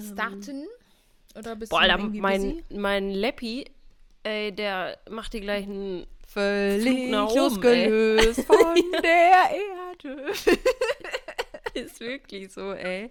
[0.00, 0.66] starten?
[1.36, 2.64] Oder bist Boah, du irgendwie mein, busy?
[2.70, 3.70] mein Leppi,
[4.22, 10.32] ey, der macht die gleich einen Völlig nach oben, losgelöst von der Erde.
[11.74, 13.10] Ist wirklich so, ey.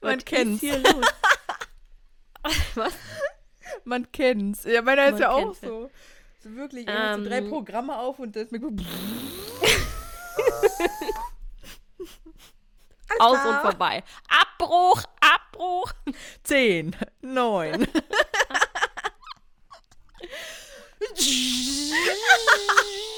[0.00, 0.62] Man Was kennt's.
[0.62, 1.06] ist hier los?
[2.74, 2.94] Was?
[3.84, 4.64] Man kennt's.
[4.64, 5.90] Ja, meiner ist Man ja auch so.
[6.42, 7.48] So wirklich, er hat so drei Ähm.
[7.48, 8.62] Programme auf und das mit
[13.18, 14.02] Aus und vorbei.
[14.28, 15.02] Abbruch,
[15.62, 15.94] Abbruch.
[16.44, 17.86] zehn, neun.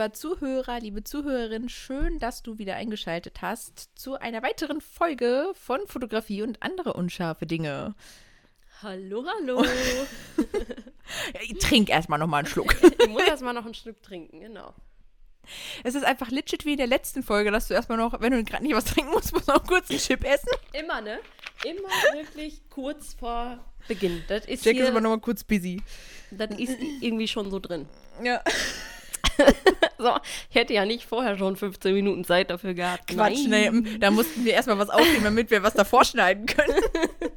[0.00, 5.86] lieber Zuhörer, liebe Zuhörerin, schön, dass du wieder eingeschaltet hast zu einer weiteren Folge von
[5.86, 7.94] Fotografie und andere unscharfe Dinge.
[8.82, 9.62] Hallo, hallo.
[11.42, 12.74] Ich trink erstmal noch mal einen Schluck.
[12.98, 14.72] ich muss erst mal noch ein Stück trinken, genau.
[15.84, 18.42] Es ist einfach legit wie in der letzten Folge, dass du erstmal noch, wenn du
[18.42, 20.48] gerade nicht was trinken musst, musst du noch kurz einen Chip essen.
[20.72, 21.18] Immer, ne?
[21.62, 24.24] Immer wirklich kurz vor Beginn.
[24.28, 25.82] Das ist Jack hier, ist aber noch mal kurz busy.
[26.30, 27.86] das ist irgendwie schon so drin.
[28.22, 28.42] Ja.
[30.00, 30.12] So,
[30.48, 33.08] ich hätte ja nicht vorher schon 15 Minuten Zeit dafür gehabt.
[33.08, 33.80] Quatsch, Nein.
[33.82, 36.74] nee, da mussten wir erstmal was aufnehmen, damit wir was davor schneiden können.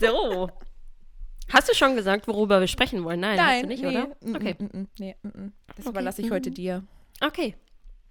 [0.00, 0.48] So.
[1.50, 3.20] Hast du schon gesagt, worüber wir sprechen wollen?
[3.20, 3.88] Nein, hast du nicht, nee.
[3.88, 4.08] oder?
[4.34, 4.56] Okay.
[4.98, 5.52] nee, mm, mm.
[5.68, 5.88] Das Okay.
[5.90, 6.82] überlasse ich heute dir.
[7.20, 7.54] Okay.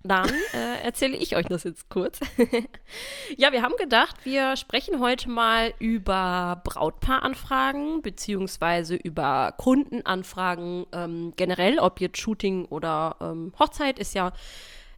[0.03, 2.19] Dann äh, erzähle ich euch das jetzt kurz.
[3.37, 11.79] ja, wir haben gedacht, wir sprechen heute mal über Brautpaaranfragen beziehungsweise über Kundenanfragen ähm, generell,
[11.79, 14.33] ob jetzt Shooting oder ähm, Hochzeit ist ja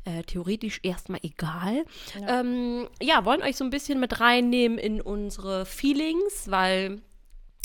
[0.05, 1.85] äh, theoretisch erstmal egal.
[2.19, 2.39] Ja.
[2.39, 7.01] Ähm, ja, wollen euch so ein bisschen mit reinnehmen in unsere Feelings, weil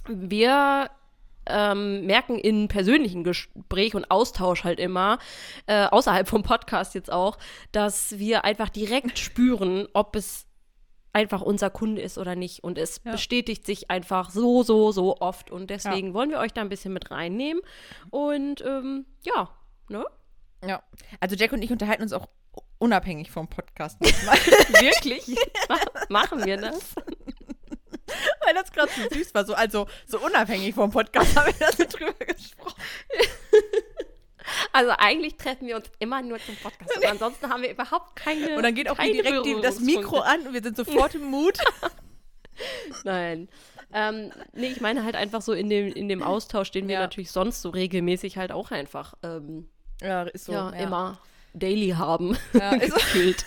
[0.06, 0.90] wir
[1.52, 5.18] ähm, merken in persönlichen Gespräch und Austausch halt immer,
[5.66, 7.38] äh, außerhalb vom Podcast jetzt auch,
[7.72, 10.46] dass wir einfach direkt spüren, ob es
[11.12, 12.62] einfach unser Kunde ist oder nicht.
[12.62, 13.12] Und es Ja.
[13.12, 15.50] bestätigt sich einfach so, so, so oft.
[15.50, 17.60] Und deswegen wollen wir euch da ein bisschen mit reinnehmen.
[18.10, 19.50] Und ähm, ja,
[19.88, 20.04] ne?
[20.64, 20.82] Ja.
[21.18, 22.28] Also Jack und ich unterhalten uns auch
[22.78, 24.00] unabhängig vom Podcast.
[24.00, 25.36] Wirklich?
[25.68, 25.76] Ma-
[26.10, 26.94] Machen wir das?
[28.50, 29.44] Weil das gerade so süß war.
[29.44, 32.74] So, also so unabhängig vom Podcast haben wir da drüber gesprochen.
[34.72, 36.96] Also eigentlich treffen wir uns immer nur zum Podcast.
[36.96, 38.56] Und ansonsten haben wir überhaupt keine.
[38.56, 41.58] Und dann geht auch direkt die, das Mikro an und wir sind sofort im Mut.
[43.04, 43.48] Nein.
[43.92, 47.00] Ähm, nee, ich meine halt einfach so in dem, in dem Austausch, den wir Ja.
[47.00, 49.68] natürlich sonst so regelmäßig halt auch einfach ähm,
[50.02, 50.52] Ja, ist so.
[50.52, 51.20] ja, immer
[51.52, 52.36] daily haben.
[52.52, 53.44] Ja, ist gefühlt.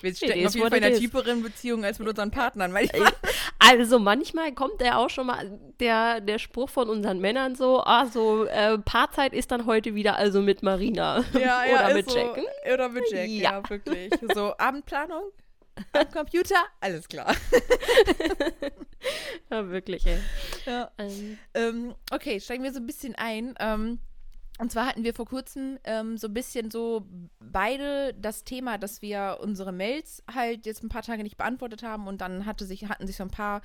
[0.00, 2.72] Wir stecken auf jeden Fall in einer tieferen Beziehung als mit unseren Partnern.
[2.72, 3.12] Manchmal.
[3.58, 8.06] Also manchmal kommt der auch schon mal, der, der Spruch von unseren Männern so, ah,
[8.06, 11.24] so, äh, Paarzeit ist dann heute wieder also mit Marina.
[11.34, 12.38] Ja, Oder ja, mit so, Jack.
[12.72, 13.70] Oder mit Jack, ja, Ja.
[13.70, 14.10] wirklich.
[14.34, 15.24] So, Abendplanung
[15.92, 17.34] am Computer, alles klar.
[19.50, 20.18] Ja, wirklich, ey.
[20.64, 20.90] Ja.
[20.98, 23.54] Ähm, Ähm, okay, steigen wir so ein bisschen ein.
[23.60, 23.98] Ähm,
[24.58, 27.06] und zwar hatten wir vor kurzem ähm, so ein bisschen so
[27.40, 32.06] beide das Thema, dass wir unsere Mails halt jetzt ein paar Tage nicht beantwortet haben
[32.06, 33.62] und dann hatte sich, hatten sich so ein paar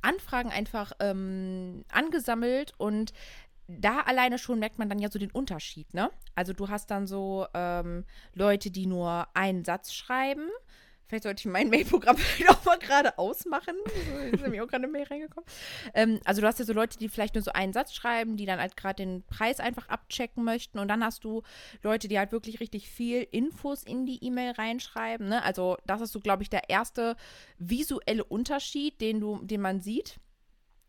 [0.00, 3.12] Anfragen einfach ähm, angesammelt und
[3.68, 6.10] da alleine schon merkt man dann ja so den Unterschied, ne?
[6.34, 8.04] Also du hast dann so ähm,
[8.34, 10.48] Leute, die nur einen Satz schreiben.
[11.12, 13.74] Vielleicht sollte ich mein Mailprogramm vielleicht auch mal gerade ausmachen.
[13.84, 15.44] So ist nämlich auch gerade eine Mail reingekommen.
[15.92, 18.46] Ähm, also du hast ja so Leute, die vielleicht nur so einen Satz schreiben, die
[18.46, 20.78] dann halt gerade den Preis einfach abchecken möchten.
[20.78, 21.42] Und dann hast du
[21.82, 25.28] Leute, die halt wirklich richtig viel Infos in die E-Mail reinschreiben.
[25.28, 25.42] Ne?
[25.42, 27.16] Also das ist so, glaube ich, der erste
[27.58, 30.18] visuelle Unterschied, den du, den man sieht.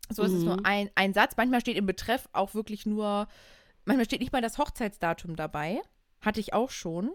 [0.08, 0.46] So ist es Mhm.
[0.46, 1.36] nur ein, ein Satz.
[1.36, 3.28] Manchmal steht im Betreff auch wirklich nur,
[3.84, 5.82] manchmal steht nicht mal das Hochzeitsdatum dabei.
[6.22, 7.10] Hatte ich auch schon.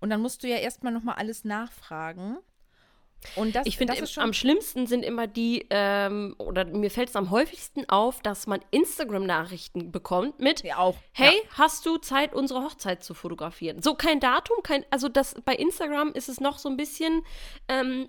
[0.00, 2.38] Und dann musst du ja erstmal nochmal alles nachfragen.
[3.34, 7.30] Und das, Ich finde, am schlimmsten sind immer die, ähm, oder mir fällt es am
[7.30, 10.96] häufigsten auf, dass man Instagram-Nachrichten bekommt mit, ja, auch.
[11.12, 13.82] hey, hast du Zeit, unsere Hochzeit zu fotografieren?
[13.82, 17.22] So kein Datum, kein, also das bei Instagram ist es noch so ein bisschen,
[17.68, 18.08] ähm,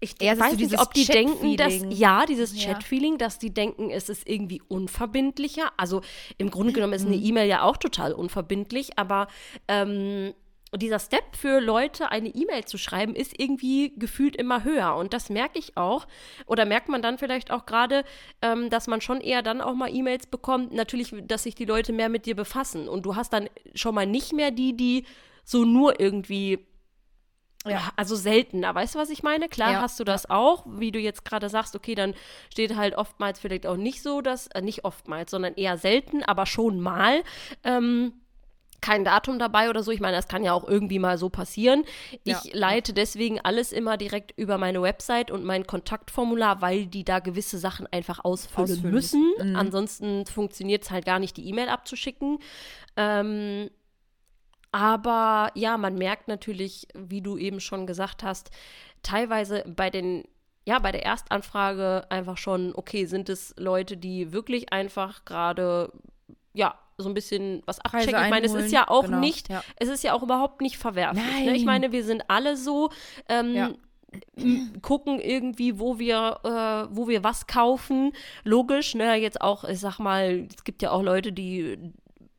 [0.00, 2.74] ich so weiß nicht, ob die denken, dass, ja, dieses Ja.
[2.74, 5.72] Chat-Feeling, dass die denken, es ist irgendwie unverbindlicher.
[5.76, 6.02] Also
[6.38, 9.28] im Grunde genommen ist eine E-Mail ja auch total unverbindlich, aber
[9.68, 10.34] ähm,
[10.76, 14.96] dieser Step für Leute, eine E-Mail zu schreiben, ist irgendwie gefühlt immer höher.
[14.96, 16.06] Und das merke ich auch.
[16.46, 18.04] Oder merkt man dann vielleicht auch gerade,
[18.40, 20.72] ähm, dass man schon eher dann auch mal E-Mails bekommt.
[20.72, 22.88] Natürlich, dass sich die Leute mehr mit dir befassen.
[22.88, 25.04] Und du hast dann schon mal nicht mehr die, die
[25.44, 26.66] so nur irgendwie
[27.64, 27.92] ja.
[27.96, 29.48] Also seltener, weißt du, was ich meine?
[29.48, 29.80] Klar ja.
[29.80, 32.14] hast du das auch, wie du jetzt gerade sagst, okay, dann
[32.50, 36.46] steht halt oftmals vielleicht auch nicht so, dass, äh, nicht oftmals, sondern eher selten, aber
[36.46, 37.22] schon mal.
[37.62, 38.14] Ähm,
[38.82, 39.90] kein Datum dabei oder so.
[39.90, 41.84] Ich meine, das kann ja auch irgendwie mal so passieren.
[42.24, 42.50] Ich ja.
[42.52, 47.58] leite deswegen alles immer direkt über meine Website und mein Kontaktformular, weil die da gewisse
[47.58, 48.94] Sachen einfach ausfüllen, ausfüllen.
[48.94, 49.32] müssen.
[49.38, 49.56] Mhm.
[49.56, 52.38] Ansonsten funktioniert es halt gar nicht, die E-Mail abzuschicken.
[52.96, 53.70] Ähm,
[54.72, 58.50] aber ja, man merkt natürlich, wie du eben schon gesagt hast,
[59.02, 60.24] teilweise bei den
[60.64, 65.92] ja, bei der Erstanfrage einfach schon, okay, sind es Leute, die wirklich einfach gerade,
[66.52, 68.22] ja, so ein bisschen was abchecken.
[68.24, 69.62] Ich meine, es ist ja auch genau, nicht, ja.
[69.76, 71.44] es ist ja auch überhaupt nicht verwerflich.
[71.44, 71.56] Ne?
[71.56, 72.90] Ich meine, wir sind alle so,
[73.28, 73.70] ähm, ja
[74.82, 78.12] gucken irgendwie, wo wir, äh, wo wir was kaufen.
[78.44, 81.78] Logisch, ne, jetzt auch, ich sag mal, es gibt ja auch Leute, die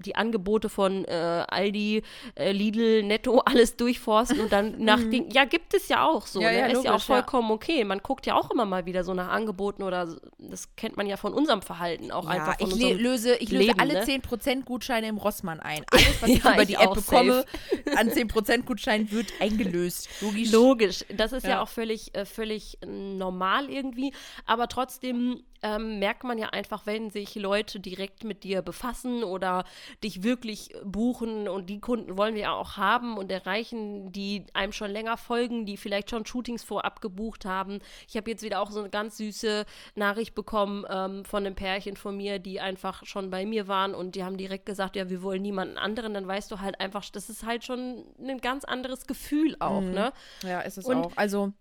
[0.06, 2.04] die Angebote von äh, Aldi,
[2.36, 5.12] äh, Lidl, Netto, alles durchforsten und dann nach mhm.
[5.12, 6.60] den, ja, gibt es ja auch so, ja, ne?
[6.60, 7.56] ja, ist logisch, ja auch vollkommen ja.
[7.56, 7.84] okay.
[7.84, 11.18] Man guckt ja auch immer mal wieder so nach Angeboten oder das kennt man ja
[11.18, 14.04] von unserem Verhalten auch einfach von ich löse, ich löse Leben, alle ne?
[14.04, 15.84] 10% Gutscheine im Rossmann ein.
[15.92, 17.46] Alles, was ich über die App bekomme,
[17.84, 17.98] safe.
[17.98, 20.10] an 10% Gutschein wird eingelöst.
[20.22, 20.52] Logisch.
[20.52, 21.06] Logisch.
[21.10, 24.14] Das ist ja, auch völlig, äh, völlig normal irgendwie,
[24.46, 29.64] aber trotzdem ähm, merkt man ja einfach, wenn sich Leute direkt mit dir befassen oder
[30.04, 34.74] dich wirklich buchen und die Kunden wollen wir ja auch haben und erreichen, die einem
[34.74, 37.80] schon länger folgen, die vielleicht schon Shootings vorab gebucht haben.
[38.08, 39.66] Ich habe jetzt wieder auch so eine ganz süße
[39.96, 44.16] Nachricht bekommen ähm, von einem Pärchen von mir, die einfach schon bei mir waren und
[44.16, 47.30] die haben direkt gesagt, ja, wir wollen niemanden anderen, dann weißt du halt einfach, das
[47.30, 49.92] ist halt schon ein ganz anderes Gefühl auch, mhm.
[49.92, 50.14] ne?
[50.44, 51.12] Ja, ist es und, auch.
[51.16, 51.54] Also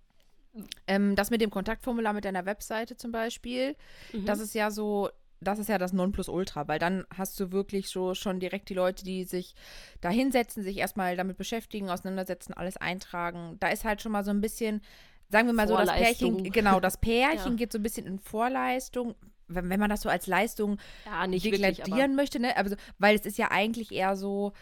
[0.86, 3.76] ähm, das mit dem Kontaktformular mit deiner Webseite zum Beispiel,
[4.12, 4.26] mhm.
[4.26, 5.08] das ist ja so,
[5.40, 9.04] das ist ja das Nonplusultra, weil dann hast du wirklich so schon direkt die Leute,
[9.04, 9.54] die sich
[10.00, 13.56] da hinsetzen, sich erstmal damit beschäftigen, auseinandersetzen, alles eintragen.
[13.60, 14.82] Da ist halt schon mal so ein bisschen,
[15.30, 17.56] sagen wir mal so, das Pärchen, genau, das Pärchen ja.
[17.56, 19.14] geht so ein bisschen in Vorleistung.
[19.48, 22.56] Wenn, wenn man das so als Leistung ja, nicht deklarieren möchte, ne?
[22.56, 24.52] Also, weil es ist ja eigentlich eher so,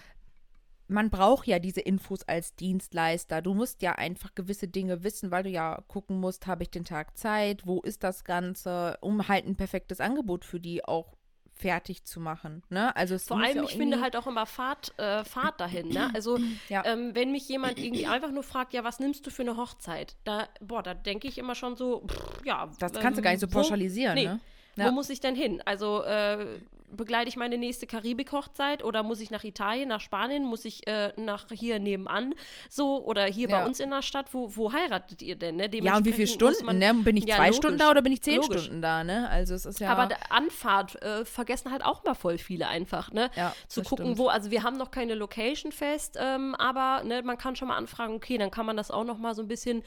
[0.91, 3.43] man braucht ja diese Infos als Dienstleister.
[3.43, 6.85] Du musst ja einfach gewisse Dinge wissen, weil du ja gucken musst, habe ich den
[6.85, 11.17] Tag Zeit, wo ist das Ganze, um halt ein perfektes Angebot für die auch
[11.53, 12.63] fertig zu machen.
[12.71, 12.95] Ne?
[12.97, 15.89] Also Vor allem, ja ich finde halt auch immer Fahrt, äh, Fahrt dahin.
[15.89, 16.11] Ne?
[16.15, 16.39] Also
[16.69, 16.85] ja.
[16.85, 20.17] ähm, wenn mich jemand irgendwie einfach nur fragt, ja, was nimmst du für eine Hochzeit?
[20.25, 22.69] Da, boah, da denke ich immer schon so, pff, ja.
[22.79, 24.29] Das kannst ähm, du gar nicht so pauschalisieren, wo, nee.
[24.29, 24.41] ne?
[24.77, 24.87] Ja.
[24.87, 25.63] Wo muss ich denn hin?
[25.65, 26.59] Also äh,
[26.91, 31.13] begleite ich meine nächste Karibik-Hochzeit oder muss ich nach Italien, nach Spanien, muss ich äh,
[31.17, 32.35] nach hier nebenan
[32.69, 33.59] so oder hier ja.
[33.59, 35.57] bei uns in der Stadt, wo, wo heiratet ihr denn?
[35.57, 35.69] Ne?
[35.73, 36.65] Ja, und wie viele Stunden?
[36.65, 36.93] Man, ne?
[36.95, 38.65] Bin ich ja, zwei logisch, Stunden da oder bin ich zehn logisch.
[38.65, 39.05] Stunden da?
[39.05, 39.29] Ne?
[39.31, 39.91] Also es ist ja.
[39.91, 43.31] Aber Anfahrt äh, vergessen halt auch mal voll viele einfach, ne?
[43.37, 44.19] Ja, Zu gucken, stimmt.
[44.19, 47.77] wo, also wir haben noch keine Location fest, ähm, aber ne, man kann schon mal
[47.77, 49.83] anfragen, okay, dann kann man das auch noch mal so ein bisschen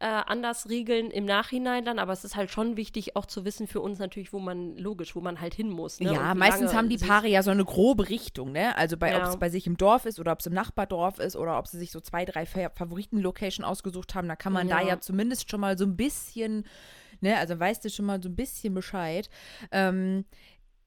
[0.00, 3.66] äh, anders regeln im Nachhinein dann, aber es ist halt schon wichtig auch zu wissen
[3.66, 6.00] für uns natürlich, wo man, logisch, wo man halt hin muss.
[6.00, 6.12] Ne?
[6.12, 8.76] Ja, meistens haben die Paare ja so eine grobe Richtung, ne?
[8.76, 9.18] Also bei, ja.
[9.18, 11.66] ob es bei sich im Dorf ist oder ob es im Nachbardorf ist oder ob
[11.66, 14.78] sie sich so zwei, drei Favoriten-Location ausgesucht haben, da kann man ja.
[14.78, 16.64] da ja zumindest schon mal so ein bisschen,
[17.20, 17.36] ne?
[17.38, 19.28] Also weißt du schon mal so ein bisschen Bescheid.
[19.72, 20.24] Ähm,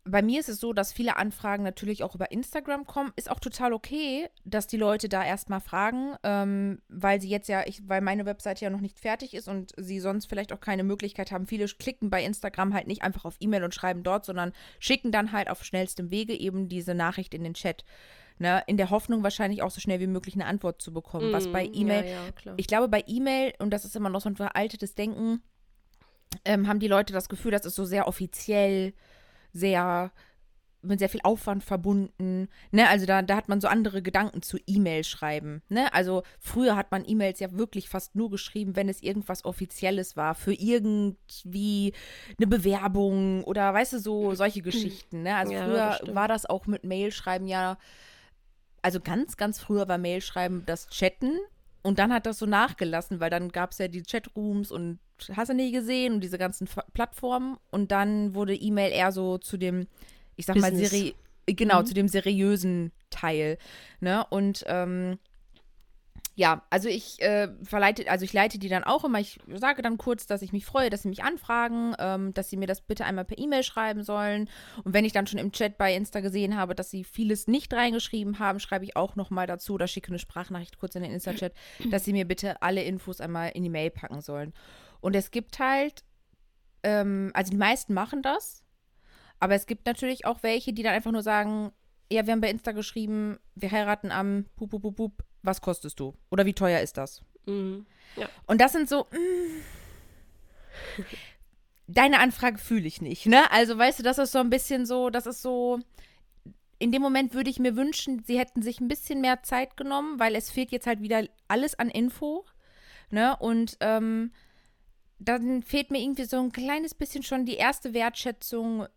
[0.04, 3.12] bei mir ist es so, dass viele Anfragen natürlich auch über Instagram kommen.
[3.16, 7.64] Ist auch total okay, dass die Leute da erstmal fragen, ähm, weil sie jetzt ja,
[7.68, 10.84] ich, weil meine Webseite ja noch nicht fertig ist und sie sonst vielleicht auch keine
[10.84, 11.46] Möglichkeit haben.
[11.46, 15.32] Viele klicken bei Instagram halt nicht einfach auf E-Mail und schreiben dort, sondern schicken dann
[15.32, 17.86] halt auf schnellstem Wege eben diese Nachricht in den Chat.
[18.40, 21.30] Ne, in der Hoffnung wahrscheinlich auch so schnell wie möglich eine Antwort zu bekommen.
[21.30, 22.12] Mm, was bei mm, E-Mail, ja,
[22.46, 25.44] ja, ich glaube, bei E-Mail, und das ist immer noch so ein veraltetes Denken,
[26.44, 28.94] ähm, haben die Leute das Gefühl, das ist so sehr offiziell
[29.54, 30.12] sehr
[30.84, 32.48] mit sehr viel Aufwand verbunden.
[32.72, 32.88] Ne?
[32.88, 35.62] Also da, da hat man so andere Gedanken zu E-Mail schreiben.
[35.70, 35.94] Ne?
[35.94, 40.36] Also früher hat man E-Mails ja wirklich fast nur geschrieben, wenn es irgendwas Offizielles war,
[40.36, 41.94] für irgendwie
[42.38, 45.24] eine Bewerbung oder weißt du, so solche Geschichten.
[45.24, 45.36] Ne?
[45.36, 47.78] Also ja, früher war das auch mit Mailschreiben ja,
[48.82, 51.38] also ganz, ganz früher war Mailschreiben das Chatten
[51.84, 55.00] und dann hat das so nachgelassen, weil dann gab es ja die Chatrooms und
[55.34, 57.58] hast du nie gesehen und diese ganzen F Plattformen.
[57.72, 59.88] Und dann wurde E-Mail eher so zu dem,
[60.36, 60.74] ich sag Business.
[60.82, 61.16] mal, seri
[61.48, 61.86] genau, mhm.
[61.86, 63.58] zu dem seriösen Teil.
[64.00, 64.26] Ne?
[64.30, 65.18] Und ähm,
[66.34, 69.20] ja, also ich äh, verleite, also ich leite die dann auch immer.
[69.20, 72.56] Ich sage dann kurz, dass ich mich freue, dass sie mich anfragen, ähm, dass sie
[72.56, 74.50] mir das bitte einmal per E-Mail schreiben sollen.
[74.84, 77.74] Und wenn ich dann schon im Chat bei Insta gesehen habe, dass sie vieles nicht
[77.74, 81.54] reingeschrieben haben, schreibe ich auch nochmal dazu oder schicke eine Sprachnachricht kurz in den Insta-Chat,
[81.90, 84.54] dass sie mir bitte alle Infos einmal in die Mail packen sollen.
[85.02, 86.06] Und es gibt halt,
[86.84, 88.64] ähm, also die meisten machen das,
[89.40, 91.74] aber es gibt natürlich auch welche, die dann einfach nur sagen,
[92.10, 96.00] ja, wir haben bei Insta geschrieben, wir heiraten am Pup, Pup, Pup, Pup was kostest
[96.00, 96.16] du?
[96.30, 97.24] Oder wie teuer ist das?
[97.46, 97.86] Mhm.
[98.16, 98.30] Ja.
[98.48, 99.62] Und das sind so, mh, mm,
[101.88, 103.52] deine Anfrage fühle ich nicht, ne?
[103.52, 105.80] Also, weißt du, das ist so ein bisschen so, das ist so,
[106.80, 110.20] in dem Moment würde ich mir wünschen, sie hätten sich ein bisschen mehr Zeit genommen,
[110.20, 112.46] weil es fehlt jetzt halt wieder alles an Info,
[113.10, 113.36] ne?
[113.38, 114.32] Und, ähm,
[115.24, 118.88] dann fehlt mir irgendwie so ein kleines bisschen schon die erste Wertschätzung.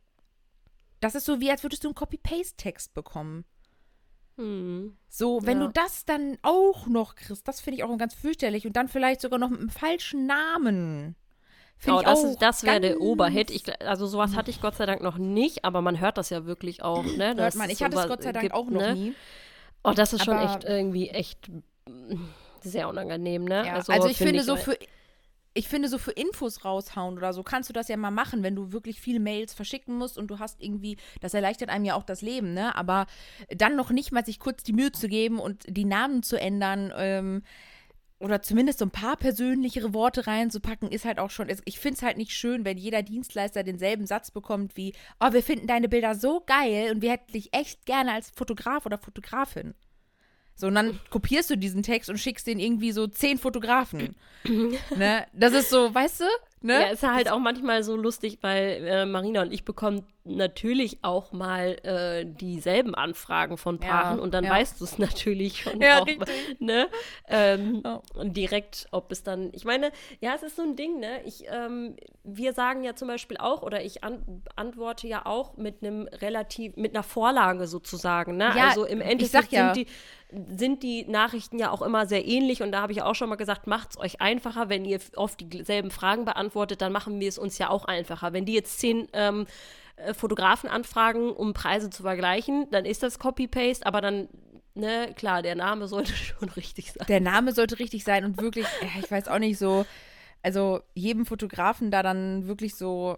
[1.01, 3.45] Das ist so wie, als würdest du einen Copy-Paste-Text bekommen.
[4.37, 4.97] Hm.
[5.09, 5.67] So, wenn Ja.
[5.69, 8.67] du das dann auch noch kriegst, das finde ich auch ganz fürchterlich.
[8.67, 11.15] Und dann vielleicht sogar noch mit einem falschen Namen.
[11.77, 13.51] Finde Oh, ich das, ist, das wäre der Oberhit.
[13.51, 16.47] Ich, also sowas hatte ich Gott sei Dank noch nicht, aber man hört das ja
[16.47, 17.05] wirklich auch.
[17.05, 17.35] Ne?
[17.37, 18.95] Hört man, ich hatte es Gott sei Dank gibt, auch noch ne?
[18.95, 19.15] nie.
[19.83, 22.15] Oh, das ist schon Aber- echt irgendwie echt mm,
[22.63, 23.67] sehr unangenehm, ne?
[23.67, 24.79] Ja, also, ich finde so weil- für.
[25.55, 28.57] Ich finde, so für Infos raushauen oder so kannst du das ja mal machen, wenn
[28.57, 32.03] du wirklich viele Mails verschicken musst und du hast irgendwie, das erleichtert einem ja auch
[32.03, 32.75] das Leben, ne?
[32.77, 33.07] Aber
[33.49, 36.93] dann noch nicht mal sich kurz die Mühe zu geben und die Namen zu ändern,
[36.97, 37.43] ähm,
[38.21, 41.49] oder zumindest so ein paar persönlichere Worte reinzupacken, ist halt auch schon.
[41.65, 45.43] Ich finde es halt nicht schön, wenn jeder Dienstleister denselben Satz bekommt wie: Oh, wir
[45.43, 49.75] finden deine Bilder so geil und wir hätten dich echt gerne als Fotograf oder Fotografin.
[50.57, 54.15] So, und dann kopierst du diesen Text und schickst den irgendwie so zehn Fotografen.
[54.97, 55.27] ne?
[55.33, 56.25] Das ist so, weißt du?
[56.65, 56.81] Ne?
[56.81, 61.01] Ja, ist ja halt auch manchmal so lustig, weil äh, Marina und ich bekommen natürlich
[61.03, 64.51] auch mal äh, dieselben Anfragen von Ja, Paaren und dann ja.
[64.51, 66.07] weißt du es natürlich schon Ja, auch,
[66.59, 66.89] ne?
[67.29, 68.01] Ähm, Ja.
[68.15, 71.21] Und direkt, ob es dann, ich meine, ja, es ist so ein Ding, ne?
[71.27, 75.83] Ich, ähm, wir sagen ja zum Beispiel auch, oder ich an, antworte ja auch mit
[75.83, 78.53] einem relativ, mit einer Vorlage sozusagen, ne?
[78.57, 79.75] Ja, also im ich Endeffekt ja.
[79.75, 79.93] sind die
[80.57, 83.37] sind die Nachrichten ja auch immer sehr ähnlich und da habe ich auch schon mal
[83.37, 87.39] gesagt, macht es euch einfacher, wenn ihr oft dieselben Fragen beantwortet, dann machen wir es
[87.39, 88.33] uns ja auch einfacher.
[88.33, 89.47] Wenn die jetzt zehn ähm,
[89.97, 94.29] äh, Fotografen anfragen, um Preise zu vergleichen, dann ist das Copy-Paste, aber dann,
[94.75, 97.07] ne, klar, der Name sollte schon richtig sein.
[97.09, 99.85] Der Name sollte richtig sein und wirklich, ja, ich weiß auch nicht so,
[100.43, 103.17] also jedem Fotografen da dann wirklich so.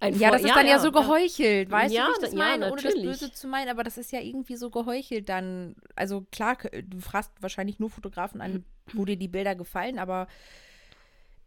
[0.00, 2.38] Ein Ja, das ist dann ja, so geheuchelt, weißt Ja, du, wie ich das ja,
[2.38, 2.94] meine, ohne das.
[2.94, 5.74] Böse zu meinen, aber das ist ja irgendwie so geheuchelt dann.
[5.96, 10.28] Also klar, du fragst wahrscheinlich nur Fotografen an, wo dir die Bilder gefallen, aber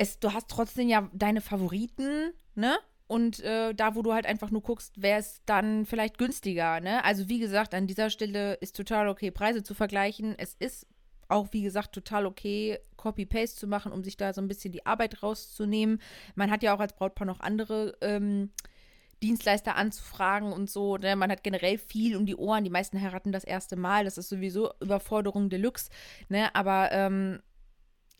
[0.01, 2.77] es, du hast trotzdem ja deine Favoriten, ne?
[3.05, 7.03] Und äh, da, wo du halt einfach nur guckst, wäre es dann vielleicht günstiger, ne?
[7.03, 10.34] Also wie gesagt, an dieser Stelle ist total okay, Preise zu vergleichen.
[10.39, 10.88] Es ist
[11.27, 14.86] auch, wie gesagt, total okay, Copy-Paste zu machen, um sich da so ein bisschen die
[14.86, 16.01] Arbeit rauszunehmen.
[16.36, 18.50] Man hat ja auch als Brautpaar noch andere ähm,
[19.22, 20.98] Dienstleister anzufragen und so.
[20.98, 21.15] Ne?
[21.15, 22.63] Man hat generell viel um die Ohren.
[22.63, 24.03] Die meisten heiraten das erste Mal.
[24.03, 25.91] Das ist sowieso Überforderung Deluxe.
[26.27, 26.53] Ne?
[26.55, 27.39] Aber ähm,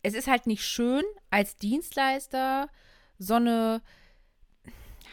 [0.04, 2.70] es ist halt nicht schön, als Dienstleister
[3.18, 3.82] so eine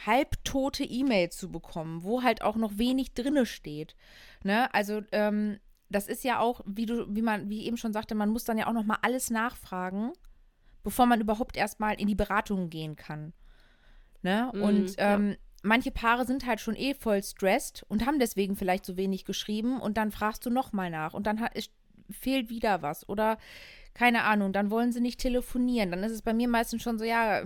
[0.07, 3.97] halbtote E-Mail zu bekommen, wo halt auch noch wenig drinne steht.
[4.43, 4.73] Ne?
[4.73, 5.59] Also, ähm,
[5.91, 8.59] das ist ja auch, wie du, wie man, wie eben schon sagte, man muss dann
[8.59, 10.13] ja auch noch mal alles nachfragen,
[10.83, 13.33] bevor man überhaupt erstmal in die Beratung gehen kann.
[14.23, 14.51] Ne?
[14.53, 15.15] Mhm, und ja.
[15.15, 19.25] ähm, manche Paare sind halt schon eh voll stressed und haben deswegen vielleicht so wenig
[19.25, 21.53] geschrieben und dann fragst du noch mal nach und dann hat,
[22.11, 23.39] fehlt wieder was oder
[23.99, 25.91] keine Ahnung, dann wollen sie nicht telefonieren.
[25.91, 27.43] Dann ist es bei mir meistens schon so, ja,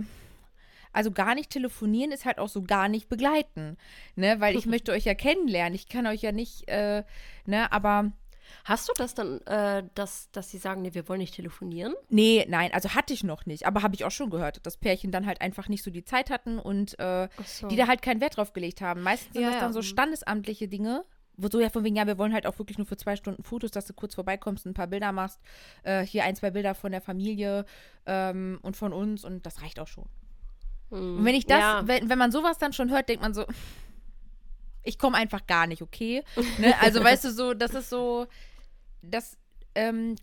[0.92, 3.78] also gar nicht telefonieren ist halt auch so gar nicht begleiten,
[4.16, 5.74] ne, weil ich möchte euch ja kennenlernen.
[5.74, 7.04] Ich kann euch ja nicht, äh,
[7.46, 8.12] ne, aber
[8.66, 11.94] Hast du das dann, äh, dass, dass sie sagen, nee, wir wollen nicht telefonieren?
[12.10, 15.10] nee, nein, also hatte ich noch nicht, aber habe ich auch schon gehört, dass Pärchen
[15.10, 17.68] dann halt einfach nicht so die Zeit hatten und äh, so.
[17.68, 19.00] die da halt keinen Wert drauf gelegt haben.
[19.00, 21.06] Meistens sind Ja, das dann ja, so standesamtliche Dinge,
[21.38, 23.70] so ja von wegen, ja, wir wollen halt auch wirklich nur für zwei Stunden Fotos,
[23.70, 25.40] dass du kurz vorbeikommst, ein paar Bilder machst,
[25.82, 27.64] äh, hier ein, zwei Bilder von der Familie
[28.06, 30.06] ähm, und von uns und das reicht auch schon.
[30.90, 31.82] Und wenn ich das, Ja.
[31.86, 33.46] wenn, wenn man sowas dann schon hört, denkt man so,
[34.82, 36.22] ich komme einfach gar nicht, okay?
[36.58, 36.74] Ne?
[36.80, 38.26] Also weißt du so, das ist so,
[39.00, 39.38] das,
[39.74, 40.16] ähm,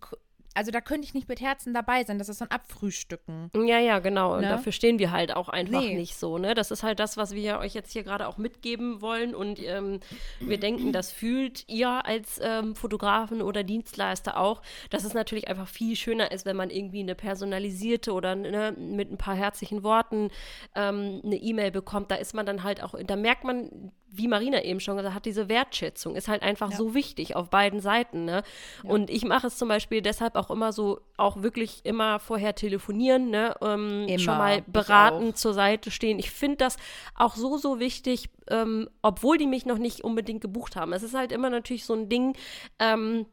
[0.56, 3.50] also da könnte ich nicht mit Herzen dabei sein, das ist so ein Abfrühstücken.
[3.56, 4.34] Ja, ja, genau.
[4.36, 4.50] Und Ne?
[4.50, 5.94] dafür stehen wir halt auch einfach Nee.
[5.96, 6.38] nicht so.
[6.38, 6.56] Ne?
[6.56, 9.36] Das ist halt das, was wir euch jetzt hier gerade auch mitgeben wollen.
[9.36, 10.00] Und ähm,
[10.40, 15.68] wir denken, das fühlt ihr als ähm, Fotografen oder Dienstleister auch, dass es natürlich einfach
[15.68, 20.30] viel schöner ist, wenn man irgendwie eine personalisierte oder ne, mit ein paar herzlichen Worten
[20.76, 22.12] ähm, eine E-Mail bekommt.
[22.12, 25.26] Da ist man dann halt auch, da merkt man, wie Marina eben schon gesagt hat,
[25.26, 26.78] diese Wertschätzung ist halt einfach ja.
[26.78, 28.26] so wichtig auf beiden Seiten.
[28.26, 28.44] Ne?
[28.84, 28.90] Ja.
[28.90, 33.30] Und ich mache es zum Beispiel deshalb auch immer so, auch wirklich immer vorher telefonieren,
[33.30, 33.56] ne?
[33.62, 36.18] Ähm, schon mal beraten zur Seite stehen.
[36.20, 36.78] Ich finde das
[37.16, 40.94] auch so, so wichtig, ähm, obwohl die mich noch nicht unbedingt gebucht haben.
[40.94, 42.36] Es ist halt immer natürlich so ein Ding,
[42.80, 43.26] ähm,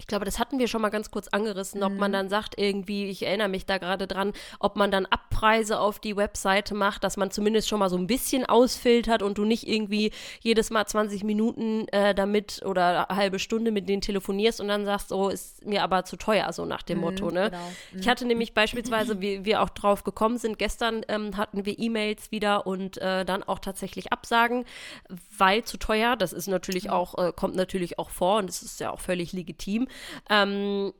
[0.00, 2.14] ich glaube, das hatten wir schon mal ganz kurz angerissen, ob man mhm.
[2.14, 6.16] dann sagt, irgendwie, ich erinnere mich da gerade dran, ob man dann Abpreise auf die
[6.16, 10.10] Webseite macht, dass man zumindest schon mal so ein bisschen ausfiltert und du nicht irgendwie
[10.40, 14.86] jedes Mal 20 Minuten äh, damit oder eine halbe Stunde mit denen telefonierst und dann
[14.86, 17.50] sagst, oh, ist mir aber zu teuer, so nach dem mhm, Motto, ne?
[17.50, 17.62] Genau.
[17.92, 18.00] Mhm.
[18.00, 22.30] Ich hatte nämlich beispielsweise, wie wir auch drauf gekommen sind, gestern ähm, hatten wir E-Mails
[22.30, 24.64] wieder und äh, dann auch tatsächlich Absagen,
[25.36, 28.80] weil zu teuer, das ist natürlich auch, äh, kommt natürlich auch vor und das ist
[28.80, 29.88] ja auch völlig legitim.
[30.28, 30.92] Ähm,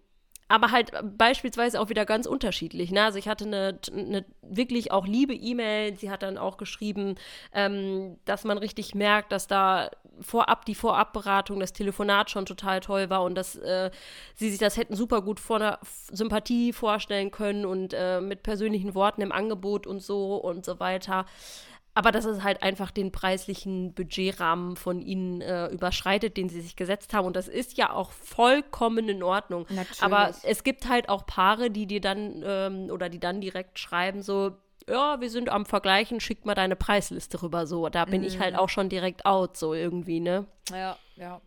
[0.50, 2.90] aber halt beispielsweise auch wieder ganz unterschiedlich.
[2.90, 3.04] Ne?
[3.04, 5.96] Also ich hatte eine, eine wirklich auch liebe E-Mail.
[5.96, 7.14] Sie hat dann auch geschrieben,
[7.54, 13.10] ähm, dass man richtig merkt, dass da vorab die Vorabberatung, das Telefonat schon total toll
[13.10, 13.92] war und dass äh,
[14.34, 15.78] sie sich das hätten super gut vor einer
[16.10, 21.26] Sympathie vorstellen können und äh, mit persönlichen Worten im Angebot und so und so weiter
[21.94, 26.76] aber dass es halt einfach den preislichen Budgetrahmen von ihnen äh, überschreitet, den sie sich
[26.76, 27.26] gesetzt haben.
[27.26, 29.66] Und das ist ja auch vollkommen in Ordnung.
[29.68, 30.02] Natürlich.
[30.02, 34.22] Aber es gibt halt auch Paare, die dir dann ähm, oder die dann direkt schreiben,
[34.22, 34.52] so,
[34.88, 37.66] ja, wir sind am Vergleichen, schick mal deine Preisliste rüber.
[37.66, 38.26] So, da bin mhm.
[38.26, 38.60] ich halt mhm.
[38.60, 40.46] auch schon direkt out, so irgendwie, ne?
[40.70, 41.40] Ja, ja.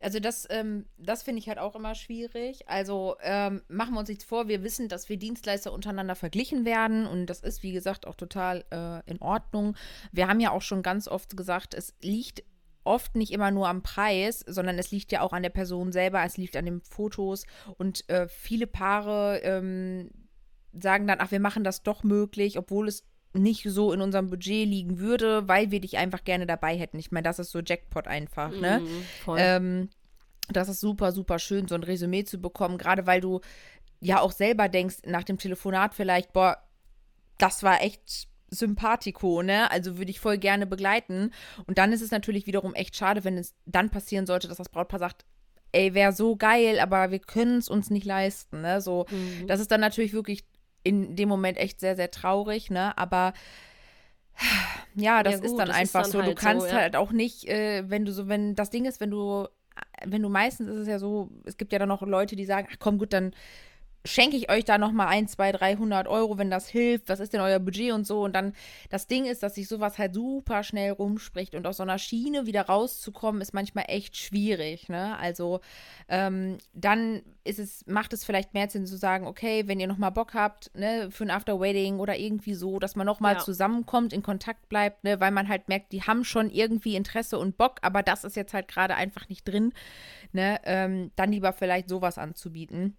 [0.00, 2.68] Also das, ähm, das finde ich halt auch immer schwierig.
[2.68, 7.06] Also ähm, machen wir uns nichts vor, wir wissen, dass wir Dienstleister untereinander verglichen werden
[7.06, 9.76] und das ist, wie gesagt, auch total äh, in Ordnung.
[10.12, 12.44] Wir haben ja auch schon ganz oft gesagt, es liegt
[12.84, 16.22] oft nicht immer nur am Preis, sondern es liegt ja auch an der Person selber,
[16.24, 17.44] es liegt an den Fotos
[17.78, 20.10] und äh, viele Paare ähm,
[20.72, 23.04] sagen dann, ach, wir machen das doch möglich, obwohl es
[23.36, 26.98] nicht so in unserem Budget liegen würde, weil wir dich einfach gerne dabei hätten.
[26.98, 28.80] Ich meine, das ist so Jackpot einfach, ne?
[28.80, 29.88] Mhm, ähm,
[30.48, 33.40] das ist super, super schön, so ein Resümee zu bekommen, gerade weil du
[34.00, 36.58] ja auch selber denkst, nach dem Telefonat vielleicht, boah,
[37.38, 39.70] das war echt sympathico, ne?
[39.70, 41.32] Also würde ich voll gerne begleiten.
[41.66, 44.68] Und dann ist es natürlich wiederum echt schade, wenn es dann passieren sollte, dass das
[44.68, 45.24] Brautpaar sagt,
[45.72, 48.80] ey, wäre so geil, aber wir können es uns nicht leisten, ne?
[48.80, 49.46] So, mhm.
[49.46, 50.44] das ist dann natürlich wirklich
[50.86, 52.96] in dem Moment echt sehr, sehr traurig, ne?
[52.96, 53.32] Aber
[54.94, 56.22] ja, das ja, gut, ist dann das einfach ist dann so.
[56.22, 56.80] Halt du kannst so, ja.
[56.80, 59.48] halt auch nicht, äh, wenn du so, wenn das Ding ist, wenn du,
[60.04, 62.68] wenn du meistens ist es ja so, es gibt ja dann noch Leute, die sagen,
[62.70, 63.34] ach komm, gut, dann
[64.06, 67.08] schenke ich euch da nochmal ein, zwei, 300 Euro, wenn das hilft.
[67.08, 68.22] Was ist denn euer Budget und so?
[68.22, 68.52] Und dann
[68.90, 72.46] das Ding ist, dass sich sowas halt super schnell rumspricht und aus so einer Schiene
[72.46, 74.88] wieder rauszukommen, ist manchmal echt schwierig.
[74.88, 75.18] Ne?
[75.18, 75.60] Also
[76.08, 80.10] ähm, dann ist es, macht es vielleicht mehr Sinn zu sagen, okay, wenn ihr nochmal
[80.10, 83.40] Bock habt, ne, für ein After-Wedding oder irgendwie so, dass man nochmal ja.
[83.40, 87.56] zusammenkommt, in Kontakt bleibt, ne, weil man halt merkt, die haben schon irgendwie Interesse und
[87.56, 89.72] Bock, aber das ist jetzt halt gerade einfach nicht drin.
[90.32, 90.60] Ne?
[90.64, 92.96] Ähm, dann lieber vielleicht sowas anzubieten.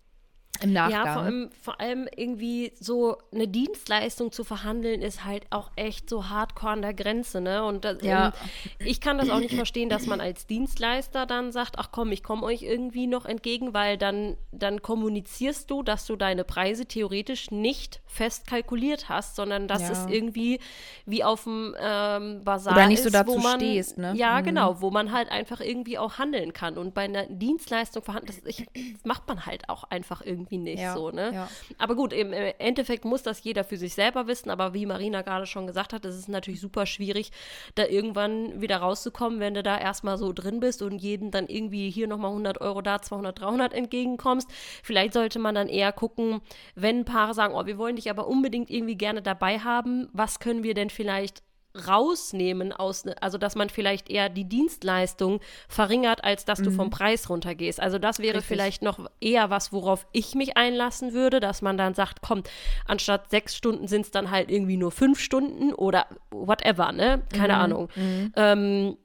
[0.62, 1.06] Im Nachgang.
[1.06, 6.10] Ja, vor allem, vor allem irgendwie so eine Dienstleistung zu verhandeln, ist halt auch echt
[6.10, 7.64] so hardcore an der Grenze, ne?
[7.64, 8.28] Und das, ja.
[8.28, 12.12] ähm, ich kann das auch nicht verstehen, dass man als Dienstleister dann sagt, ach komm,
[12.12, 16.86] ich komme euch irgendwie noch entgegen, weil dann, dann kommunizierst du, dass du deine Preise
[16.86, 19.92] theoretisch nicht fest kalkuliert hast, sondern dass ja.
[19.92, 20.60] es irgendwie
[21.06, 24.14] wie auf dem ähm, Basar Oder nicht so ist, dazu wo man, stehst, ne?
[24.16, 24.46] Ja, mhm.
[24.46, 26.78] genau, wo man halt einfach irgendwie auch handeln kann.
[26.78, 30.58] Und bei einer Dienstleistung verhandeln, das, ich, das macht man halt auch einfach irgendwie irgendwie
[30.58, 31.32] nicht ja, so, ne?
[31.34, 31.50] Ja.
[31.78, 35.46] Aber gut, im Endeffekt muss das jeder für sich selber wissen, aber wie Marina gerade
[35.46, 37.32] schon gesagt hat, es ist natürlich super schwierig,
[37.76, 41.90] da irgendwann wieder rauszukommen, wenn du da erstmal so drin bist und jedem dann irgendwie
[41.90, 44.50] hier nochmal 100 Euro, da 200, 300 entgegenkommst.
[44.84, 46.42] Vielleicht sollte man dann eher gucken,
[46.76, 50.64] wenn Paare sagen, oh, wir wollen dich aber unbedingt irgendwie gerne dabei haben, was können
[50.64, 51.44] wir denn vielleicht
[51.88, 56.64] rausnehmen aus, ne, also dass man vielleicht eher die Dienstleistung verringert, als dass mhm.
[56.66, 57.80] du vom Preis runtergehst.
[57.80, 58.48] Also das wäre Richtig.
[58.48, 62.44] vielleicht noch eher was, worauf ich mich einlassen würde, dass man dann sagt, komm,
[62.86, 67.22] anstatt sechs Stunden sind es dann halt irgendwie nur fünf Stunden oder whatever, ne?
[67.34, 67.60] Keine mhm.
[67.60, 67.90] Ahnung.
[67.96, 68.34] Mhm.
[68.36, 68.98] Ähm,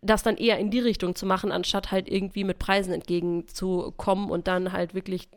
[0.00, 4.46] das dann eher in die Richtung zu machen, anstatt halt irgendwie mit Preisen entgegenzukommen und
[4.46, 5.28] dann halt wirklich,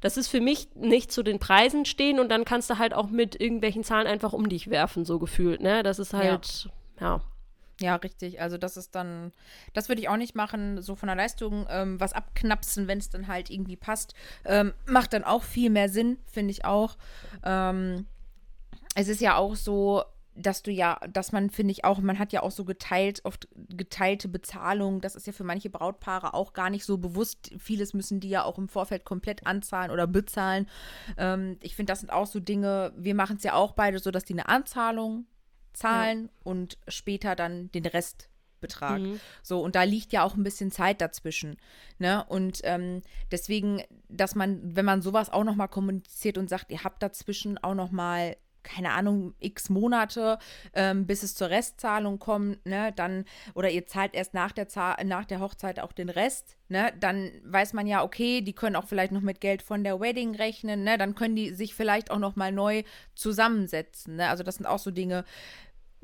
[0.00, 3.10] das ist für mich nicht zu den Preisen stehen und dann kannst du halt auch
[3.10, 5.82] mit irgendwelchen Zahlen einfach um dich werfen, so gefühlt, ne?
[5.84, 6.68] Das ist halt,
[7.00, 7.16] ja.
[7.16, 7.20] ja.
[7.80, 8.40] Ja, richtig.
[8.40, 9.32] Also das ist dann,
[9.72, 13.10] das würde ich auch nicht machen, so von der Leistung ähm, was abknapsen, wenn es
[13.10, 14.14] dann halt irgendwie passt.
[14.44, 16.96] Ähm, macht dann auch viel mehr Sinn, finde ich auch.
[17.44, 18.06] Ähm,
[18.94, 20.04] es ist ja auch so,
[20.36, 23.48] dass du ja, dass man, finde ich auch, man hat ja auch so geteilt, oft
[23.54, 25.00] geteilte Bezahlung.
[25.00, 27.52] Das ist ja für manche Brautpaare auch gar nicht so bewusst.
[27.58, 30.68] Vieles müssen die ja auch im Vorfeld komplett anzahlen oder bezahlen.
[31.16, 34.10] Ähm, ich finde, das sind auch so Dinge, wir machen es ja auch beide so,
[34.10, 35.26] dass die eine Anzahlung
[35.72, 39.00] zahlen und später dann den Restbetrag.
[39.42, 41.58] So, und da liegt ja auch ein bisschen Zeit dazwischen.
[41.98, 42.24] Ne?
[42.28, 47.02] Und ähm, deswegen, dass man, wenn man sowas auch nochmal kommuniziert und sagt, ihr habt
[47.02, 50.38] dazwischen auch nochmal keine Ahnung, x Monate,
[50.72, 53.24] ähm, bis es zur Restzahlung kommt, ne, dann,
[53.54, 57.30] oder ihr zahlt erst nach der, Zahl, nach der Hochzeit auch den Rest, ne, dann
[57.44, 60.82] weiß man ja, okay, die können auch vielleicht noch mit Geld von der Wedding rechnen,
[60.82, 62.82] ne, dann können die sich vielleicht auch noch mal neu
[63.14, 65.24] zusammensetzen, ne, also das sind auch so Dinge,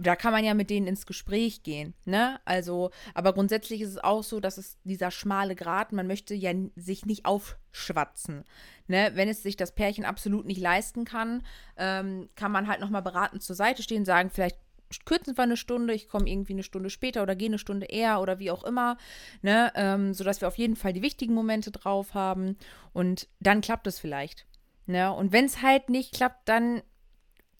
[0.00, 2.40] da kann man ja mit denen ins Gespräch gehen, ne?
[2.44, 6.52] Also, aber grundsätzlich ist es auch so, dass es dieser schmale Grat, man möchte ja
[6.76, 8.44] sich nicht aufschwatzen,
[8.86, 9.12] ne?
[9.14, 11.42] Wenn es sich das Pärchen absolut nicht leisten kann,
[11.76, 14.58] ähm, kann man halt nochmal beratend zur Seite stehen, sagen, vielleicht
[15.04, 18.20] kürzen wir eine Stunde, ich komme irgendwie eine Stunde später oder gehe eine Stunde eher
[18.20, 18.96] oder wie auch immer,
[19.42, 19.70] ne?
[19.74, 22.56] Ähm, sodass wir auf jeden Fall die wichtigen Momente drauf haben
[22.92, 24.46] und dann klappt es vielleicht,
[24.86, 25.12] ne?
[25.12, 26.82] Und wenn es halt nicht klappt, dann